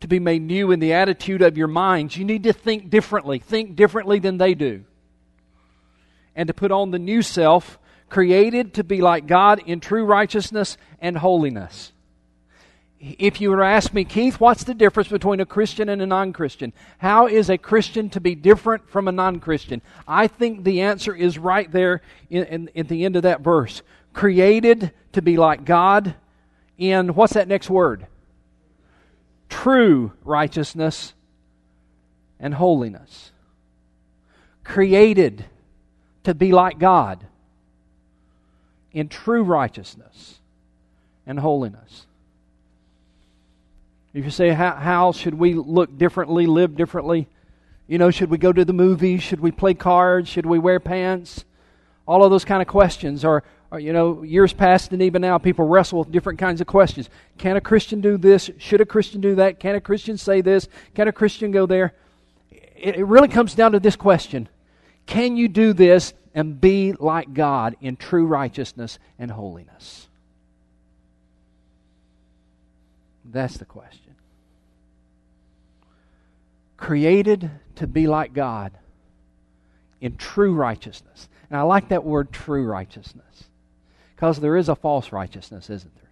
to 0.00 0.08
be 0.08 0.18
made 0.18 0.42
new 0.42 0.70
in 0.70 0.80
the 0.80 0.92
attitude 0.92 1.42
of 1.42 1.58
your 1.58 1.68
minds. 1.68 2.16
You 2.16 2.24
need 2.24 2.44
to 2.44 2.52
think 2.52 2.90
differently, 2.90 3.38
think 3.38 3.76
differently 3.76 4.18
than 4.18 4.38
they 4.38 4.54
do. 4.54 4.84
And 6.34 6.46
to 6.46 6.54
put 6.54 6.70
on 6.70 6.90
the 6.90 6.98
new 6.98 7.22
self, 7.22 7.78
created 8.08 8.74
to 8.74 8.84
be 8.84 9.00
like 9.00 9.26
God 9.26 9.61
in 9.66 9.80
true 9.80 10.04
righteousness 10.04 10.78
and 11.00 11.18
holiness. 11.18 11.92
If 13.01 13.40
you 13.40 13.51
were 13.51 13.57
to 13.57 13.64
ask 13.64 13.94
me, 13.94 14.05
Keith, 14.05 14.38
what's 14.38 14.64
the 14.64 14.74
difference 14.74 15.09
between 15.09 15.40
a 15.40 15.46
Christian 15.46 15.88
and 15.88 16.03
a 16.03 16.07
non 16.07 16.32
Christian? 16.34 16.72
How 16.98 17.26
is 17.26 17.48
a 17.48 17.57
Christian 17.57 18.11
to 18.11 18.20
be 18.20 18.34
different 18.34 18.88
from 18.90 19.09
a 19.09 19.12
non 19.12 19.40
Christian? 19.40 19.80
I 20.07 20.26
think 20.26 20.64
the 20.64 20.82
answer 20.82 21.14
is 21.14 21.38
right 21.38 21.70
there 21.72 22.03
in, 22.28 22.44
in, 22.44 22.70
at 22.76 22.88
the 22.88 23.05
end 23.05 23.16
of 23.16 23.22
that 23.22 23.40
verse. 23.40 23.82
Created 24.12 24.92
to 25.12 25.22
be 25.22 25.38
like 25.38 25.64
God 25.64 26.14
in, 26.76 27.14
what's 27.14 27.32
that 27.32 27.48
next 27.48 27.70
word? 27.70 28.07
true 29.51 30.12
righteousness 30.24 31.12
and 32.38 32.55
holiness. 32.55 33.32
Created 34.64 35.44
to 36.24 36.32
be 36.34 36.53
like 36.53 36.78
God 36.78 37.26
in 38.92 39.09
true 39.09 39.42
righteousness 39.42 40.38
and 41.26 41.38
holiness. 41.38 42.07
If 44.12 44.24
you 44.24 44.30
say, 44.30 44.50
how, 44.50 44.74
how 44.74 45.12
should 45.12 45.34
we 45.34 45.54
look 45.54 45.96
differently, 45.96 46.46
live 46.46 46.76
differently? 46.76 47.28
You 47.86 47.98
know, 47.98 48.11
should 48.11 48.30
we 48.30 48.38
go 48.38 48.52
to 48.52 48.64
the 48.64 48.72
movies? 48.72 49.22
Should 49.22 49.40
we 49.40 49.52
play 49.52 49.74
cards? 49.74 50.28
Should 50.28 50.46
we 50.46 50.58
wear 50.58 50.80
pants? 50.80 51.44
All 52.06 52.24
of 52.24 52.30
those 52.30 52.44
kind 52.44 52.61
of 52.61 52.66
questions. 52.66 53.24
are, 53.24 53.44
or, 53.70 53.78
you 53.78 53.92
know, 53.92 54.22
years 54.22 54.52
past 54.52 54.92
and 54.92 55.02
even 55.02 55.22
now, 55.22 55.38
people 55.38 55.66
wrestle 55.66 56.00
with 56.00 56.11
different 56.11 56.40
kinds 56.40 56.61
of 56.61 56.66
questions. 56.66 57.08
Can 57.38 57.56
a 57.56 57.61
Christian 57.61 58.00
do 58.00 58.16
this? 58.16 58.50
Should 58.58 58.80
a 58.80 58.86
Christian 58.86 59.20
do 59.20 59.36
that? 59.36 59.61
Can 59.61 59.76
a 59.76 59.80
Christian 59.80 60.18
say 60.18 60.40
this? 60.40 60.68
Can 60.94 61.06
a 61.06 61.12
Christian 61.12 61.52
go 61.52 61.66
there? 61.66 61.92
It, 62.50 62.96
it 62.96 63.04
really 63.04 63.28
comes 63.28 63.54
down 63.54 63.72
to 63.72 63.80
this 63.80 63.96
question 63.96 64.48
Can 65.06 65.36
you 65.36 65.46
do 65.46 65.72
this 65.72 66.14
and 66.34 66.61
be 66.61 66.92
like 66.92 67.32
God 67.32 67.76
in 67.80 67.96
true 67.96 68.26
righteousness 68.26 68.98
and 69.20 69.30
holiness? 69.30 70.08
That's 73.33 73.57
the 73.57 73.64
question. 73.64 74.14
Created 76.76 77.51
to 77.76 77.87
be 77.87 78.07
like 78.07 78.33
God 78.33 78.72
in 80.01 80.16
true 80.16 80.55
righteousness. 80.55 81.28
And 81.51 81.59
I 81.59 81.62
like 81.62 81.89
that 81.89 82.05
word 82.05 82.33
true 82.33 82.64
righteousness 82.64 83.45
because 84.14 84.41
there 84.41 84.57
is 84.57 84.68
a 84.68 84.74
false 84.74 85.12
righteousness, 85.12 85.70
isn't 85.70 85.95
there? 85.97 86.11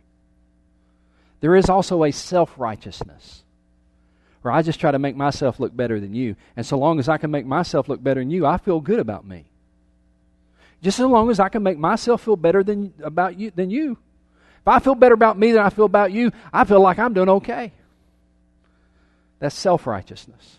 There 1.41 1.57
is 1.57 1.69
also 1.69 2.05
a 2.05 2.13
self 2.13 2.53
righteousness 2.59 3.43
where 4.43 4.53
I 4.53 4.63
just 4.63 4.81
try 4.81 4.91
to 4.91 4.99
make 4.99 5.17
myself 5.17 5.59
look 5.59 5.75
better 5.77 6.01
than 6.01 6.15
you. 6.15 6.37
And 6.57 6.65
so 6.65 6.79
long 6.79 6.99
as 6.99 7.09
I 7.09 7.19
can 7.19 7.31
make 7.31 7.47
myself 7.47 7.89
look 7.89 8.03
better 8.03 8.21
than 8.21 8.31
you, 8.31 8.47
I 8.47 8.59
feel 8.59 8.81
good 8.81 8.99
about 8.99 9.27
me. 9.27 9.47
Just 10.83 11.01
as 11.01 11.07
long 11.07 11.31
as 11.31 11.41
I 11.41 11.49
can 11.49 11.63
make 11.63 11.79
myself 11.79 12.23
feel 12.23 12.37
better 12.37 12.63
than 12.63 12.95
about 13.03 13.39
you 13.39 13.51
than 13.51 13.71
you. 13.71 13.99
If 14.69 14.73
I 14.73 14.81
feel 14.81 14.95
better 14.95 15.15
about 15.15 15.39
me 15.39 15.53
than 15.53 15.63
I 15.63 15.71
feel 15.71 15.87
about 15.87 16.13
you, 16.13 16.31
I 16.53 16.65
feel 16.65 16.83
like 16.83 16.99
I'm 16.99 17.15
doing 17.15 17.31
okay. 17.31 17.73
That's 19.39 19.57
self 19.57 19.87
righteousness. 19.87 20.59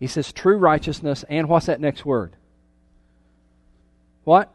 He 0.00 0.08
says 0.08 0.32
true 0.32 0.56
righteousness, 0.56 1.24
and 1.28 1.48
what's 1.48 1.66
that 1.66 1.80
next 1.80 2.04
word? 2.04 2.34
What? 4.24 4.52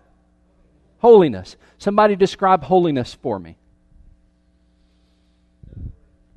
Holiness. 0.98 1.56
Somebody 1.78 2.18
describe 2.18 2.64
holiness 2.64 3.14
for 3.14 3.40
me. 3.40 3.56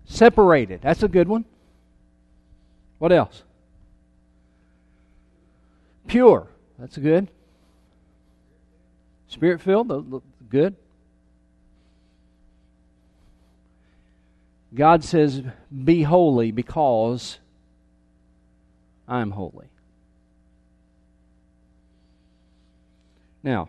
Separated. 0.05 0.83
That's 0.83 1.03
a 1.03 1.09
good 1.09 1.27
one. 1.27 1.45
What 2.99 3.11
else? 3.11 3.43
Pure. 6.07 6.47
That's 6.79 6.97
good. 6.97 7.29
Spirit 9.27 9.61
filled. 9.61 10.23
Good. 10.49 10.77
God 14.75 15.05
says, 15.05 15.43
Be 15.85 16.03
holy 16.03 16.51
because 16.51 17.39
I'm 19.09 19.31
holy. 19.31 19.69
Now, 23.43 23.69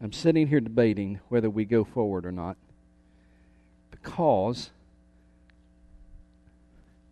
I'm 0.00 0.12
sitting 0.12 0.46
here 0.46 0.60
debating 0.60 1.20
whether 1.28 1.50
we 1.50 1.64
go 1.64 1.82
forward 1.82 2.24
or 2.24 2.32
not 2.32 2.56
because 3.90 4.70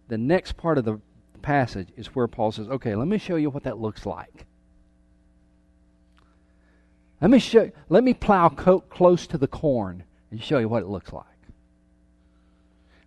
the 0.09 0.19
next 0.19 0.57
part 0.57 0.79
of 0.79 0.85
the 0.85 1.01
passage 1.43 1.89
is 1.97 2.15
where 2.15 2.29
Paul 2.29 2.53
says, 2.53 2.69
okay, 2.69 2.95
let 2.95 3.09
me 3.09 3.19
show 3.19 3.37
you 3.37 3.51
what 3.51 3.65
that 3.65 3.79
looks 3.79 4.07
like. 4.07 4.47
Let 7.21 7.31
me 7.31 7.39
show 7.39 7.71
let 7.89 8.05
me 8.05 8.13
plow 8.13 8.51
co- 8.51 8.81
close 8.81 9.27
to 9.29 9.39
the 9.39 9.47
corn 9.47 10.05
and 10.31 10.43
show 10.43 10.59
you 10.59 10.69
what 10.69 10.83
it 10.83 10.89
looks 10.89 11.13
like. 11.13 11.25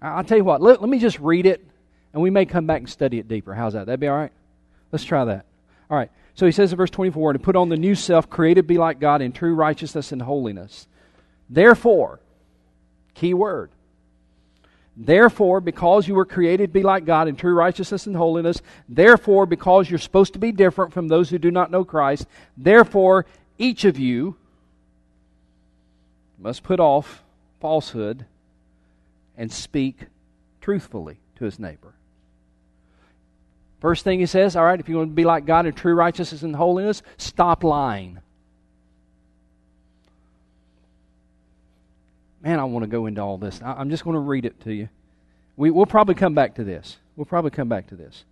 I'll 0.02 0.24
tell 0.24 0.38
you 0.38 0.44
what, 0.44 0.62
let, 0.62 0.82
let 0.82 0.90
me 0.90 1.00
just 1.00 1.20
read 1.20 1.46
it 1.46 1.66
and 2.14 2.22
we 2.22 2.30
may 2.30 2.46
come 2.46 2.66
back 2.66 2.80
and 2.82 2.90
study 2.90 3.20
it 3.20 3.28
deeper. 3.28 3.54
How's 3.54 3.74
that? 3.74 3.86
That'd 3.86 4.00
be 4.00 4.08
all 4.08 4.18
right? 4.18 4.32
Let's 4.92 5.04
try 5.04 5.26
that. 5.26 5.46
All 5.90 5.98
right. 5.98 6.12
So 6.36 6.46
he 6.46 6.52
says 6.52 6.72
in 6.72 6.78
verse 6.78 6.90
24, 6.90 7.34
to 7.34 7.40
put 7.40 7.56
on 7.56 7.70
the 7.70 7.78
new 7.78 7.96
self, 7.96 8.30
created 8.30 8.68
be 8.68 8.78
like 8.78 9.00
God 9.00 9.22
in 9.22 9.32
true 9.32 9.56
righteousness 9.56 10.12
and 10.12 10.22
holiness. 10.22 10.88
Therefore, 11.50 12.20
key 13.16 13.34
word. 13.34 13.72
Therefore, 14.96 15.62
because 15.62 16.08
you 16.08 16.16
were 16.16 16.26
created 16.26 16.74
be 16.74 16.82
like 16.82 17.06
God 17.06 17.28
in 17.28 17.36
true 17.36 17.54
righteousness 17.54 18.08
and 18.08 18.16
holiness, 18.16 18.62
therefore, 18.90 19.46
because 19.46 19.90
you're 19.90 20.00
supposed 20.00 20.34
to 20.34 20.40
be 20.40 20.52
different 20.52 20.94
from 20.94 21.08
those 21.08 21.30
who 21.30 21.38
do 21.38 21.52
not 21.52 21.70
know 21.70 21.84
Christ, 21.84 22.26
therefore, 22.56 23.28
each 23.60 23.86
of 23.86 24.00
you 24.00 24.36
must 26.40 26.64
put 26.64 26.80
off 26.80 27.24
falsehood 27.60 28.26
and 29.38 29.52
speak 29.52 30.08
truthfully 30.62 31.20
to 31.38 31.46
his 31.46 31.60
neighbor. 31.60 31.94
First 33.80 34.04
thing 34.04 34.20
he 34.20 34.26
says, 34.26 34.56
all 34.56 34.66
right, 34.66 34.80
if 34.80 34.90
you 34.90 34.98
want 34.98 35.12
to 35.12 35.16
be 35.16 35.24
like 35.24 35.46
God 35.46 35.66
in 35.68 35.74
true 35.74 35.94
righteousness 35.94 36.42
and 36.42 36.56
holiness, 36.56 37.04
stop 37.18 37.64
lying. 37.64 38.20
Man, 42.42 42.60
I 42.60 42.64
want 42.64 42.84
to 42.84 42.90
go 42.90 43.06
into 43.06 43.22
all 43.22 43.38
this. 43.38 43.62
I'm 43.64 43.90
just 43.90 44.04
going 44.04 44.16
to 44.16 44.20
read 44.20 44.46
it 44.46 44.60
to 44.62 44.74
you. 44.74 44.90
We, 45.56 45.70
will 45.70 45.86
probably 45.86 46.16
come 46.16 46.34
back 46.34 46.56
to 46.56 46.64
this. 46.64 46.98
We'll 47.16 47.26
probably 47.26 47.52
come 47.52 47.70
back 47.70 47.88
to 47.88 47.96
this. 47.96 48.24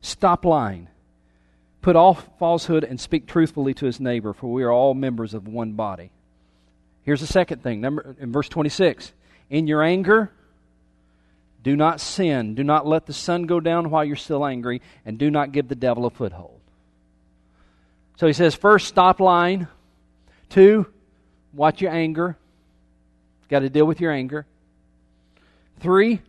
Stop 0.00 0.44
lying. 0.44 0.88
Put 1.82 1.96
off 1.96 2.28
falsehood 2.38 2.82
and 2.84 3.00
speak 3.00 3.26
truthfully 3.26 3.74
to 3.74 3.86
his 3.86 4.00
neighbor, 4.00 4.32
for 4.32 4.52
we 4.52 4.62
are 4.64 4.70
all 4.70 4.94
members 4.94 5.34
of 5.34 5.46
one 5.46 5.72
body. 5.72 6.10
Here's 7.04 7.20
the 7.20 7.26
second 7.26 7.62
thing, 7.62 7.80
number 7.80 8.16
in 8.18 8.32
verse 8.32 8.48
26. 8.48 9.12
In 9.50 9.66
your 9.66 9.82
anger, 9.82 10.30
do 11.62 11.76
not 11.76 12.00
sin. 12.00 12.54
Do 12.54 12.64
not 12.64 12.86
let 12.86 13.06
the 13.06 13.12
sun 13.12 13.44
go 13.44 13.60
down 13.60 13.90
while 13.90 14.04
you're 14.04 14.16
still 14.16 14.46
angry, 14.46 14.80
and 15.04 15.18
do 15.18 15.30
not 15.30 15.52
give 15.52 15.68
the 15.68 15.74
devil 15.74 16.06
a 16.06 16.10
foothold. 16.10 16.60
So 18.16 18.26
he 18.26 18.32
says, 18.32 18.54
first, 18.54 18.88
stop 18.88 19.20
lying. 19.20 19.68
Two, 20.48 20.86
watch 21.52 21.80
your 21.80 21.92
anger. 21.92 22.36
Got 23.48 23.60
to 23.60 23.70
deal 23.70 23.86
with 23.86 24.00
your 24.00 24.12
anger. 24.12 24.46
Three, 25.80 26.20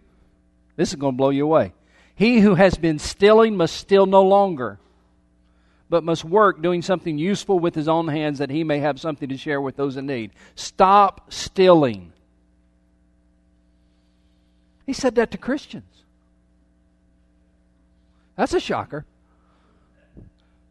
this 0.75 0.89
is 0.89 0.95
going 0.95 1.13
to 1.13 1.17
blow 1.17 1.30
you 1.30 1.45
away. 1.45 1.73
He 2.15 2.39
who 2.39 2.55
has 2.55 2.77
been 2.77 2.99
stealing 2.99 3.57
must 3.57 3.75
steal 3.77 4.05
no 4.05 4.23
longer, 4.23 4.77
but 5.89 6.03
must 6.03 6.23
work 6.23 6.61
doing 6.61 6.82
something 6.82 7.17
useful 7.17 7.59
with 7.59 7.73
his 7.73 7.88
own 7.88 8.07
hands 8.07 8.39
that 8.39 8.49
he 8.49 8.63
may 8.63 8.80
have 8.80 8.99
something 8.99 9.30
to 9.30 9.38
share 9.38 9.61
with 9.61 9.75
those 9.75 9.97
in 9.97 10.05
need. 10.05 10.32
Stop 10.55 11.32
stealing. 11.32 12.13
He 14.89 14.93
said 14.93 15.13
that 15.15 15.29
to 15.29 15.37
Christians. 15.37 16.03
That's 18.35 18.55
a 18.55 18.59
shocker. 18.59 19.05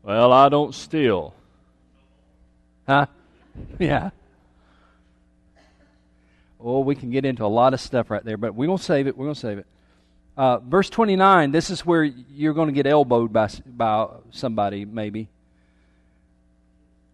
Well, 0.03 0.33
I 0.33 0.49
don't 0.49 0.75
steal. 0.75 1.35
Huh? 2.89 3.07
Yeah. 3.79 4.11
Oh, 6.61 6.81
we 6.81 6.97
can 6.97 7.11
get 7.11 7.25
into 7.25 7.45
a 7.45 7.47
lot 7.47 7.75
of 7.75 7.81
stuff 7.81 8.11
right 8.11 8.25
there, 8.25 8.37
but 8.37 8.57
we're 8.57 8.67
going 8.67 8.79
to 8.79 8.83
save 8.83 9.07
it. 9.07 9.17
We're 9.17 9.27
going 9.27 9.35
to 9.35 9.41
save 9.41 9.59
it. 9.59 9.67
Uh, 10.37 10.59
verse 10.59 10.91
29, 10.91 11.53
this 11.53 11.71
is 11.71 11.87
where 11.87 12.03
you're 12.03 12.55
going 12.55 12.67
to 12.67 12.73
get 12.73 12.89
elbowed 12.89 13.33
by, 13.33 13.49
by 13.65 14.09
somebody, 14.33 14.85
maybe. 14.85 15.29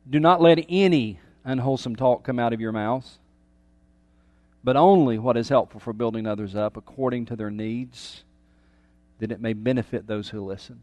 Do 0.08 0.20
not 0.20 0.40
let 0.40 0.64
any 0.70 1.20
unwholesome 1.44 1.96
talk 1.96 2.24
come 2.24 2.38
out 2.38 2.54
of 2.54 2.62
your 2.62 2.72
mouths 2.72 3.18
but 4.64 4.76
only 4.76 5.18
what 5.18 5.36
is 5.36 5.50
helpful 5.50 5.78
for 5.78 5.92
building 5.92 6.26
others 6.26 6.56
up 6.56 6.76
according 6.78 7.26
to 7.26 7.36
their 7.36 7.50
needs, 7.50 8.24
that 9.18 9.30
it 9.30 9.40
may 9.40 9.52
benefit 9.52 10.06
those 10.06 10.30
who 10.30 10.40
listen. 10.40 10.82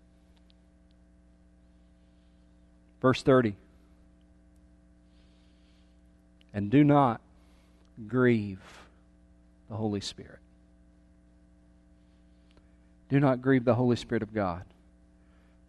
Verse 3.01 3.23
30. 3.23 3.55
And 6.53 6.69
do 6.69 6.83
not 6.83 7.19
grieve 8.07 8.61
the 9.67 9.75
Holy 9.75 10.01
Spirit. 10.01 10.39
Do 13.09 13.19
not 13.19 13.41
grieve 13.41 13.65
the 13.65 13.75
Holy 13.75 13.95
Spirit 13.95 14.21
of 14.21 14.33
God, 14.33 14.63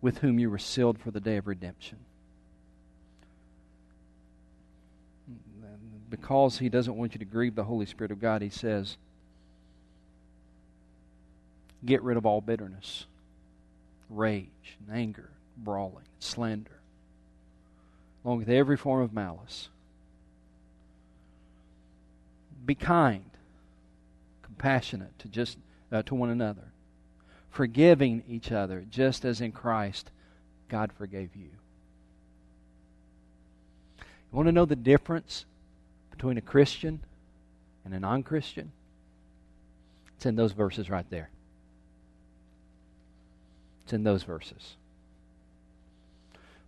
with 0.03 0.19
whom 0.19 0.39
you 0.39 0.51
were 0.51 0.59
sealed 0.59 0.99
for 0.99 1.11
the 1.11 1.21
day 1.21 1.39
of 1.39 1.47
redemption. 1.47 1.99
Because 6.13 6.59
he 6.59 6.69
doesn't 6.69 6.99
want 6.99 7.15
you 7.15 7.19
to 7.19 7.25
grieve 7.25 7.55
the 7.55 7.65
Holy 7.65 7.87
Spirit 7.87 8.13
of 8.13 8.21
God, 8.21 8.43
he 8.43 8.51
says, 8.51 8.99
get 11.87 12.03
rid 12.03 12.19
of 12.19 12.27
all 12.27 12.43
bitterness, 12.43 13.07
rage, 14.11 14.77
and 14.87 14.95
anger, 14.95 15.31
brawling, 15.57 16.05
and 16.05 16.23
slander, 16.23 16.81
along 18.23 18.37
with 18.37 18.51
every 18.51 18.77
form 18.77 19.01
of 19.01 19.15
malice. 19.15 19.71
Be 22.67 22.75
kind, 22.75 23.31
compassionate 24.43 25.19
to 25.21 25.29
just 25.29 25.57
uh, 25.91 26.03
to 26.03 26.15
one 26.15 26.29
another, 26.29 26.73
forgiving 27.49 28.23
each 28.29 28.53
other, 28.53 28.85
just 28.91 29.25
as 29.25 29.41
in 29.41 29.51
Christ 29.51 30.11
God 30.69 30.93
forgave 30.93 31.35
you. 31.35 31.49
You 33.99 34.37
want 34.37 34.49
to 34.49 34.53
know 34.53 34.67
the 34.67 34.77
difference 34.77 35.47
between 36.23 36.39
a 36.39 36.41
Christian 36.41 37.01
and 37.85 37.93
a 37.93 37.99
non 37.99 38.23
Christian? 38.23 38.70
It's 40.14 40.25
in 40.25 40.37
those 40.37 40.53
verses 40.53 40.89
right 40.89 41.05
there. 41.11 41.31
It's 43.83 43.93
in 43.93 44.05
those 44.05 44.23
verses. 44.23 44.77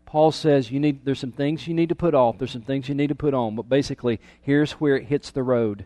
Paul 0.07 0.33
says 0.33 0.73
you 0.73 0.81
need 0.81 1.05
there's 1.05 1.21
some 1.21 1.31
things 1.31 1.69
you 1.69 1.75
need 1.75 1.91
to 1.91 1.95
put 1.95 2.17
off, 2.17 2.37
there's 2.37 2.51
some 2.51 2.63
things 2.63 2.89
you 2.89 2.97
need 2.97 3.11
to 3.11 3.15
put 3.15 3.33
on, 3.33 3.55
but 3.55 3.69
basically 3.69 4.19
here's 4.43 4.73
where 4.73 4.97
it 4.97 5.05
hits 5.05 5.31
the 5.31 5.45
road. 5.45 5.85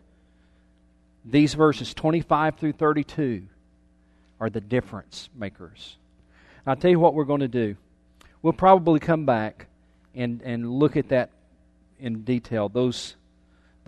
These 1.23 1.53
verses 1.53 1.93
25 1.93 2.55
through 2.55 2.73
32 2.73 3.43
are 4.39 4.49
the 4.49 4.61
difference 4.61 5.29
makers. 5.35 5.95
I'll 6.65 6.75
tell 6.75 6.89
you 6.89 6.99
what 6.99 7.13
we're 7.13 7.23
going 7.23 7.41
to 7.41 7.47
do. 7.47 7.75
We'll 8.41 8.53
probably 8.53 8.99
come 8.99 9.27
back 9.27 9.67
and, 10.15 10.41
and 10.41 10.71
look 10.71 10.97
at 10.97 11.09
that 11.09 11.29
in 11.99 12.23
detail, 12.23 12.67
those, 12.67 13.13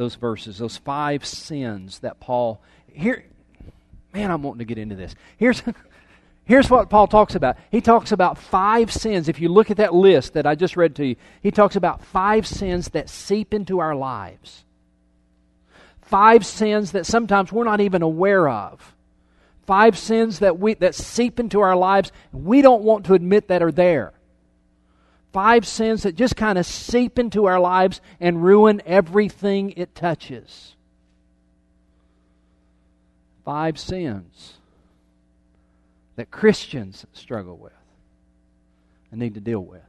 those 0.02 0.16
verses, 0.16 0.58
those 0.58 0.78
five 0.78 1.24
sins 1.24 2.00
that 2.00 2.20
Paul. 2.20 2.60
Here, 2.92 3.24
man, 4.14 4.32
I'm 4.32 4.42
wanting 4.42 4.60
to 4.60 4.66
get 4.66 4.80
into 4.80 4.96
this. 4.96 5.14
Here's, 5.38 5.62
here's 6.46 6.72
what 6.72 6.90
Paul 6.90 7.06
talks 7.06 7.36
about. 7.36 7.58
He 7.70 7.82
talks 7.82 8.12
about 8.12 8.40
five 8.40 8.92
sins. 8.92 9.30
If 9.30 9.40
you 9.40 9.48
look 9.48 9.70
at 9.70 9.78
that 9.78 9.94
list 9.94 10.34
that 10.34 10.48
I 10.48 10.56
just 10.56 10.76
read 10.76 10.96
to 10.96 11.06
you, 11.06 11.16
he 11.44 11.52
talks 11.52 11.76
about 11.76 12.04
five 12.04 12.48
sins 12.48 12.90
that 12.90 13.10
seep 13.10 13.54
into 13.54 13.78
our 13.78 13.96
lives. 13.96 14.66
Five 16.02 16.48
sins 16.48 16.94
that 16.94 17.06
sometimes 17.06 17.52
we're 17.52 17.64
not 17.64 17.80
even 17.80 18.02
aware 18.02 18.50
of 18.50 18.96
five 19.68 19.96
sins 19.96 20.40
that 20.40 20.58
we 20.58 20.74
that 20.74 20.96
seep 20.96 21.40
into 21.40 21.62
our 21.62 21.76
lives 21.76 22.12
we 22.34 22.64
don't 22.64 22.82
want 22.82 23.06
to 23.06 23.14
admit 23.14 23.48
that 23.48 23.62
are 23.62 23.72
there 23.72 24.12
five 25.32 25.66
sins 25.66 26.04
that 26.04 26.16
just 26.16 26.36
kind 26.36 26.58
of 26.58 26.66
seep 26.66 27.18
into 27.18 27.46
our 27.46 27.60
lives 27.60 28.02
and 28.20 28.44
ruin 28.44 28.82
everything 28.86 29.74
it 29.78 29.96
touches. 29.96 30.76
Five 33.46 33.80
sins 33.80 34.56
that 36.16 36.30
christians 36.30 37.06
struggle 37.14 37.58
with 37.58 37.72
and 39.12 39.20
need 39.20 39.34
to 39.34 39.40
deal 39.40 39.62
with. 39.62 39.82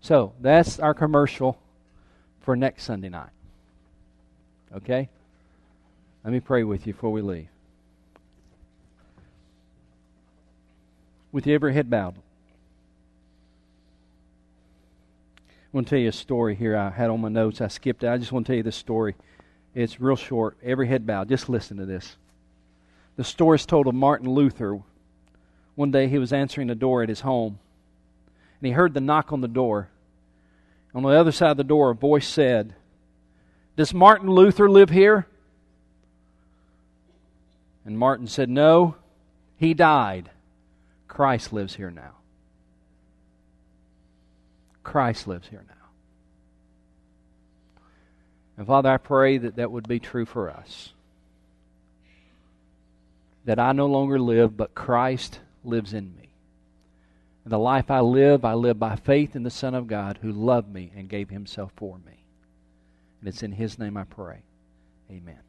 So 0.00 0.32
that's 0.40 0.78
our 0.78 0.94
commercial 0.94 1.58
for 2.40 2.56
next 2.56 2.84
sunday 2.84 3.08
night. 3.08 3.30
Okay? 4.74 5.08
Let 6.24 6.32
me 6.32 6.40
pray 6.40 6.64
with 6.64 6.86
you 6.86 6.92
before 6.92 7.10
we 7.10 7.22
leave. 7.22 7.48
With 11.30 11.46
every 11.46 11.74
head 11.74 11.90
bowed. 11.90 12.16
I 15.68 15.76
want 15.76 15.86
to 15.86 15.90
tell 15.90 15.98
you 15.98 16.08
a 16.08 16.12
story 16.12 16.54
here 16.54 16.74
I 16.74 16.88
had 16.88 17.10
on 17.10 17.20
my 17.20 17.28
notes. 17.28 17.60
I 17.60 17.68
skipped 17.68 18.02
it. 18.02 18.08
I 18.08 18.16
just 18.16 18.32
want 18.32 18.46
to 18.46 18.52
tell 18.52 18.56
you 18.56 18.62
this 18.62 18.74
story. 18.74 19.16
It's 19.74 20.00
real 20.00 20.16
short. 20.16 20.56
Every 20.62 20.88
head 20.88 21.06
bowed. 21.06 21.28
Just 21.28 21.50
listen 21.50 21.76
to 21.76 21.84
this. 21.84 22.16
The 23.16 23.24
story 23.24 23.56
is 23.56 23.66
told 23.66 23.86
of 23.86 23.94
Martin 23.94 24.30
Luther. 24.30 24.80
One 25.74 25.90
day 25.90 26.08
he 26.08 26.18
was 26.18 26.32
answering 26.32 26.70
a 26.70 26.74
door 26.74 27.02
at 27.02 27.10
his 27.10 27.20
home, 27.20 27.58
and 28.60 28.66
he 28.66 28.72
heard 28.72 28.94
the 28.94 29.00
knock 29.00 29.30
on 29.30 29.42
the 29.42 29.48
door. 29.48 29.90
On 30.94 31.02
the 31.02 31.10
other 31.10 31.32
side 31.32 31.50
of 31.50 31.56
the 31.58 31.64
door, 31.64 31.90
a 31.90 31.94
voice 31.94 32.26
said, 32.26 32.74
Does 33.76 33.92
Martin 33.92 34.30
Luther 34.30 34.70
live 34.70 34.88
here? 34.88 35.26
And 37.84 37.98
Martin 37.98 38.26
said, 38.26 38.48
No, 38.48 38.96
he 39.58 39.74
died. 39.74 40.30
Christ 41.08 41.52
lives 41.52 41.74
here 41.74 41.90
now. 41.90 42.17
Christ 44.88 45.28
lives 45.28 45.46
here 45.48 45.62
now. 45.68 45.74
And 48.56 48.66
Father, 48.66 48.88
I 48.88 48.96
pray 48.96 49.36
that 49.36 49.56
that 49.56 49.70
would 49.70 49.86
be 49.86 50.00
true 50.00 50.24
for 50.24 50.48
us. 50.48 50.94
That 53.44 53.58
I 53.58 53.72
no 53.72 53.84
longer 53.84 54.18
live, 54.18 54.56
but 54.56 54.74
Christ 54.74 55.40
lives 55.62 55.92
in 55.92 56.16
me. 56.16 56.30
And 57.44 57.52
the 57.52 57.58
life 57.58 57.90
I 57.90 58.00
live, 58.00 58.46
I 58.46 58.54
live 58.54 58.78
by 58.78 58.96
faith 58.96 59.36
in 59.36 59.42
the 59.42 59.50
Son 59.50 59.74
of 59.74 59.88
God 59.88 60.20
who 60.22 60.32
loved 60.32 60.72
me 60.72 60.90
and 60.96 61.06
gave 61.06 61.28
himself 61.28 61.70
for 61.76 61.98
me. 61.98 62.24
And 63.20 63.28
it's 63.28 63.42
in 63.42 63.52
his 63.52 63.78
name 63.78 63.98
I 63.98 64.04
pray. 64.04 64.38
Amen. 65.10 65.47